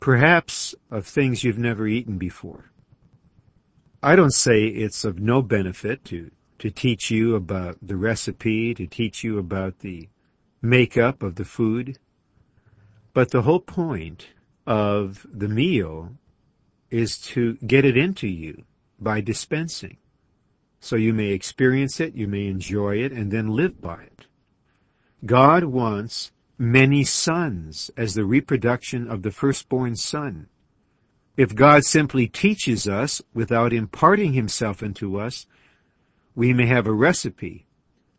perhaps 0.00 0.74
of 0.90 1.06
things 1.06 1.44
you've 1.44 1.58
never 1.58 1.86
eaten 1.86 2.16
before. 2.16 2.70
I 4.02 4.14
don't 4.14 4.34
say 4.34 4.64
it's 4.64 5.04
of 5.04 5.18
no 5.18 5.42
benefit 5.42 6.04
to, 6.06 6.30
to 6.60 6.70
teach 6.70 7.10
you 7.10 7.34
about 7.34 7.78
the 7.82 7.96
recipe, 7.96 8.72
to 8.74 8.86
teach 8.86 9.24
you 9.24 9.38
about 9.38 9.80
the 9.80 10.08
makeup 10.62 11.22
of 11.22 11.34
the 11.34 11.44
food, 11.44 11.98
but 13.12 13.30
the 13.30 13.42
whole 13.42 13.60
point 13.60 14.28
of 14.66 15.26
the 15.32 15.48
meal 15.48 16.12
is 16.90 17.18
to 17.18 17.54
get 17.66 17.84
it 17.84 17.96
into 17.96 18.28
you 18.28 18.64
by 19.00 19.20
dispensing. 19.20 19.96
So 20.78 20.94
you 20.94 21.12
may 21.12 21.30
experience 21.30 21.98
it, 21.98 22.14
you 22.14 22.28
may 22.28 22.46
enjoy 22.46 22.98
it, 22.98 23.10
and 23.10 23.32
then 23.32 23.48
live 23.48 23.80
by 23.80 24.04
it. 24.04 24.26
God 25.26 25.64
wants 25.64 26.30
many 26.56 27.02
sons 27.02 27.90
as 27.96 28.14
the 28.14 28.24
reproduction 28.24 29.08
of 29.08 29.22
the 29.22 29.32
firstborn 29.32 29.96
son. 29.96 30.46
If 31.38 31.54
God 31.54 31.84
simply 31.84 32.26
teaches 32.26 32.88
us 32.88 33.22
without 33.32 33.72
imparting 33.72 34.32
himself 34.32 34.82
into 34.82 35.20
us, 35.20 35.46
we 36.34 36.52
may 36.52 36.66
have 36.66 36.88
a 36.88 36.92
recipe, 36.92 37.64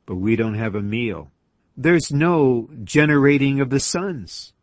but 0.06 0.16
we 0.16 0.38
don't 0.38 0.54
have 0.54 0.74
a 0.74 0.82
meal. 0.82 1.30
There's 1.76 2.14
no 2.14 2.70
generating 2.86 3.60
of 3.60 3.72
the 3.72 3.82
sons. 3.82 4.54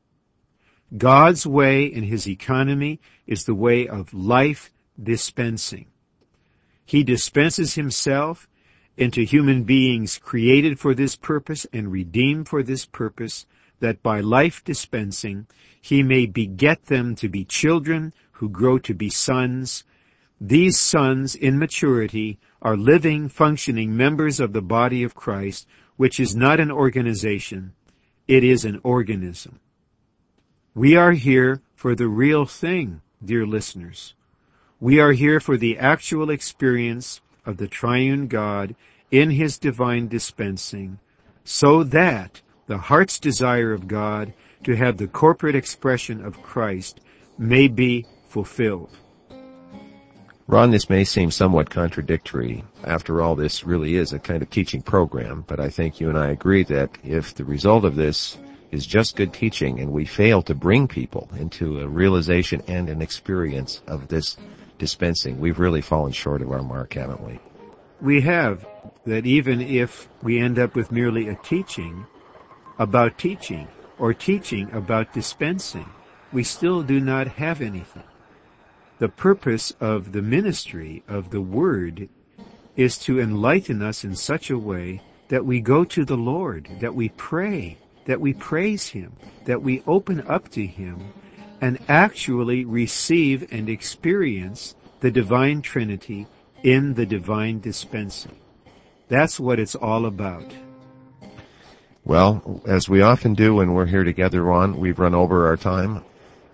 God's 0.96 1.46
way 1.46 1.84
in 1.84 2.04
his 2.04 2.26
economy 2.26 2.98
is 3.26 3.44
the 3.44 3.54
way 3.54 3.86
of 3.86 4.14
life 4.14 4.72
dispensing. 5.02 5.88
He 6.86 7.04
dispenses 7.04 7.74
himself 7.74 8.48
into 8.96 9.22
human 9.22 9.64
beings 9.64 10.16
created 10.16 10.80
for 10.80 10.94
this 10.94 11.14
purpose 11.14 11.66
and 11.74 11.92
redeemed 11.92 12.48
for 12.48 12.62
this 12.62 12.86
purpose, 12.86 13.44
that 13.80 14.02
by 14.02 14.20
life 14.20 14.64
dispensing 14.64 15.46
he 15.82 16.02
may 16.02 16.24
beget 16.24 16.86
them 16.86 17.14
to 17.16 17.28
be 17.28 17.44
children 17.44 18.14
who 18.36 18.48
grow 18.48 18.78
to 18.78 18.94
be 18.94 19.08
sons. 19.08 19.84
These 20.40 20.78
sons 20.78 21.34
in 21.34 21.58
maturity 21.58 22.38
are 22.60 22.76
living, 22.76 23.28
functioning 23.28 23.96
members 23.96 24.40
of 24.40 24.52
the 24.52 24.62
body 24.62 25.02
of 25.02 25.14
Christ, 25.14 25.66
which 25.96 26.20
is 26.20 26.36
not 26.36 26.60
an 26.60 26.70
organization, 26.70 27.72
it 28.28 28.44
is 28.44 28.64
an 28.64 28.80
organism. 28.82 29.60
We 30.74 30.96
are 30.96 31.12
here 31.12 31.62
for 31.74 31.94
the 31.94 32.08
real 32.08 32.44
thing, 32.44 33.00
dear 33.24 33.46
listeners. 33.46 34.14
We 34.80 35.00
are 35.00 35.12
here 35.12 35.40
for 35.40 35.56
the 35.56 35.78
actual 35.78 36.28
experience 36.28 37.22
of 37.46 37.56
the 37.56 37.68
triune 37.68 38.26
God 38.26 38.74
in 39.10 39.30
his 39.30 39.56
divine 39.56 40.08
dispensing, 40.08 40.98
so 41.44 41.82
that 41.84 42.42
the 42.66 42.76
heart's 42.76 43.18
desire 43.18 43.72
of 43.72 43.88
God 43.88 44.34
to 44.64 44.76
have 44.76 44.98
the 44.98 45.06
corporate 45.06 45.54
expression 45.54 46.22
of 46.22 46.42
Christ 46.42 47.00
may 47.38 47.68
be 47.68 48.04
fulfilled. 48.36 48.90
Ron, 50.46 50.70
this 50.70 50.90
may 50.90 51.04
seem 51.04 51.30
somewhat 51.30 51.70
contradictory. 51.70 52.62
After 52.84 53.22
all, 53.22 53.34
this 53.34 53.64
really 53.64 53.96
is 53.96 54.12
a 54.12 54.18
kind 54.18 54.42
of 54.42 54.50
teaching 54.50 54.82
program, 54.82 55.42
but 55.46 55.58
I 55.58 55.70
think 55.70 56.00
you 56.00 56.10
and 56.10 56.18
I 56.18 56.28
agree 56.28 56.62
that 56.64 56.90
if 57.02 57.34
the 57.34 57.46
result 57.46 57.86
of 57.86 57.96
this 57.96 58.36
is 58.72 58.86
just 58.86 59.16
good 59.16 59.32
teaching 59.32 59.80
and 59.80 59.90
we 59.90 60.04
fail 60.04 60.42
to 60.42 60.54
bring 60.54 60.86
people 60.86 61.30
into 61.38 61.80
a 61.80 61.88
realization 61.88 62.62
and 62.68 62.90
an 62.90 63.00
experience 63.00 63.80
of 63.86 64.08
this 64.08 64.36
dispensing. 64.76 65.40
We've 65.40 65.58
really 65.58 65.80
fallen 65.80 66.12
short 66.12 66.42
of 66.42 66.52
our 66.52 66.62
mark, 66.62 66.92
haven't 66.92 67.22
we? 67.22 67.38
We 68.02 68.20
have. 68.20 68.66
That 69.06 69.24
even 69.24 69.62
if 69.62 70.10
we 70.22 70.40
end 70.40 70.58
up 70.58 70.74
with 70.74 70.92
merely 70.92 71.28
a 71.28 71.36
teaching 71.36 72.04
about 72.78 73.16
teaching 73.16 73.66
or 73.98 74.12
teaching 74.12 74.70
about 74.72 75.14
dispensing, 75.14 75.88
we 76.34 76.42
still 76.42 76.82
do 76.82 77.00
not 77.00 77.28
have 77.28 77.62
anything. 77.62 78.02
The 78.98 79.08
purpose 79.10 79.72
of 79.78 80.12
the 80.12 80.22
ministry 80.22 81.02
of 81.06 81.28
the 81.28 81.42
Word 81.42 82.08
is 82.76 82.96
to 82.98 83.20
enlighten 83.20 83.82
us 83.82 84.04
in 84.04 84.14
such 84.16 84.50
a 84.50 84.58
way 84.58 85.02
that 85.28 85.44
we 85.44 85.60
go 85.60 85.84
to 85.84 86.04
the 86.04 86.16
Lord, 86.16 86.68
that 86.80 86.94
we 86.94 87.10
pray, 87.10 87.76
that 88.06 88.20
we 88.20 88.32
praise 88.32 88.88
Him, 88.88 89.12
that 89.44 89.60
we 89.60 89.82
open 89.86 90.24
up 90.26 90.48
to 90.50 90.66
Him, 90.66 91.12
and 91.60 91.78
actually 91.88 92.64
receive 92.64 93.52
and 93.52 93.68
experience 93.68 94.74
the 95.00 95.10
divine 95.10 95.60
Trinity 95.60 96.26
in 96.62 96.94
the 96.94 97.06
divine 97.06 97.60
dispensing. 97.60 98.36
That's 99.08 99.38
what 99.38 99.60
it's 99.60 99.74
all 99.74 100.06
about. 100.06 100.50
Well, 102.04 102.62
as 102.66 102.88
we 102.88 103.02
often 103.02 103.34
do 103.34 103.56
when 103.56 103.74
we're 103.74 103.86
here 103.86 104.04
together, 104.04 104.42
Ron, 104.42 104.78
we've 104.78 104.98
run 104.98 105.14
over 105.14 105.46
our 105.46 105.56
time, 105.56 106.02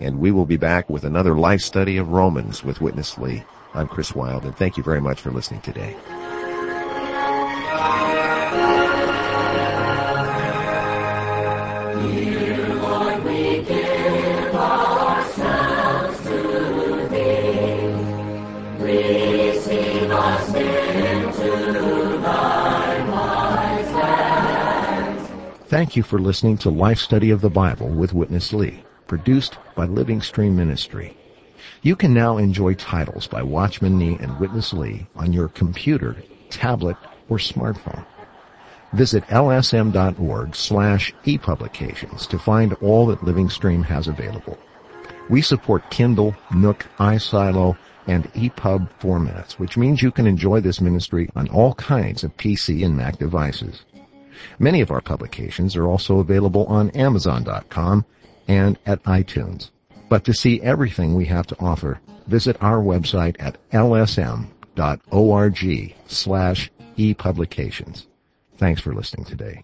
and 0.03 0.19
we 0.19 0.31
will 0.31 0.47
be 0.47 0.57
back 0.57 0.91
with 0.91 1.05
another 1.05 1.37
life 1.37 1.61
study 1.61 1.97
of 1.97 2.09
Romans 2.09 2.65
with 2.65 2.81
Witness 2.81 3.19
Lee. 3.19 3.43
I'm 3.75 3.88
Chris 3.88 4.15
Wild, 4.15 4.45
and 4.45 4.57
thank 4.57 4.77
you 4.77 4.83
very 4.83 5.01
much 5.01 5.21
for 5.21 5.31
listening 5.31 5.61
today. 5.61 5.97
Thank 25.73 25.97
you 25.97 26.03
for 26.03 26.19
listening 26.19 26.59
to 26.59 26.71
Life 26.71 26.99
Study 26.99 27.31
of 27.31 27.41
the 27.41 27.49
Bible 27.49 27.88
with 27.88 28.12
Witness 28.12 28.53
Lee, 28.53 28.85
produced 29.12 29.59
by 29.75 29.85
Living 29.85 30.22
Stream 30.22 30.57
Ministry. 30.57 31.14
You 31.83 31.96
can 31.96 32.14
now 32.14 32.38
enjoy 32.38 32.72
titles 32.72 33.27
by 33.27 33.42
Watchman 33.42 33.98
Nee 33.98 34.16
and 34.18 34.40
Witness 34.40 34.72
Lee 34.72 35.07
on 35.14 35.35
your 35.35 35.48
computer, 35.48 36.16
tablet, 36.48 36.96
or 37.29 37.37
smartphone. 37.37 38.07
Visit 38.94 39.22
lsm.org 39.25 40.57
slash 40.57 41.12
epublications 41.27 42.27
to 42.29 42.38
find 42.38 42.72
all 42.81 43.05
that 43.09 43.22
Living 43.22 43.51
Stream 43.51 43.83
has 43.83 44.09
available. 44.09 44.57
We 45.29 45.42
support 45.42 45.90
Kindle, 45.90 46.35
Nook, 46.51 46.87
iSilo, 46.98 47.77
and 48.07 48.33
EPUB 48.33 48.88
formats, 48.98 49.59
which 49.59 49.77
means 49.77 50.01
you 50.01 50.11
can 50.11 50.27
enjoy 50.27 50.61
this 50.61 50.81
ministry 50.81 51.29
on 51.37 51.51
all 51.51 51.75
kinds 51.75 52.25
of 52.25 52.35
PC 52.38 52.83
and 52.83 52.96
Mac 52.96 53.18
devices. 53.18 53.85
Many 54.59 54.81
of 54.81 54.90
our 54.90 55.03
publications 55.03 55.77
are 55.77 55.87
also 55.87 56.20
available 56.20 56.64
on 56.64 56.88
Amazon.com 56.92 58.07
and 58.48 58.78
at 58.87 59.02
iTunes. 59.05 59.70
But 60.09 60.24
to 60.24 60.35
see 60.35 60.61
everything 60.62 61.14
we 61.14 61.26
have 61.26 61.46
to 61.48 61.57
offer, 61.61 62.00
visit 62.26 62.57
our 62.62 62.83
website 62.83 63.37
at 63.38 63.57
lsm.org 63.70 64.44
slash 66.07 66.70
epublications. 66.96 68.07
Thanks 68.57 68.81
for 68.81 68.94
listening 68.94 69.26
today. 69.26 69.61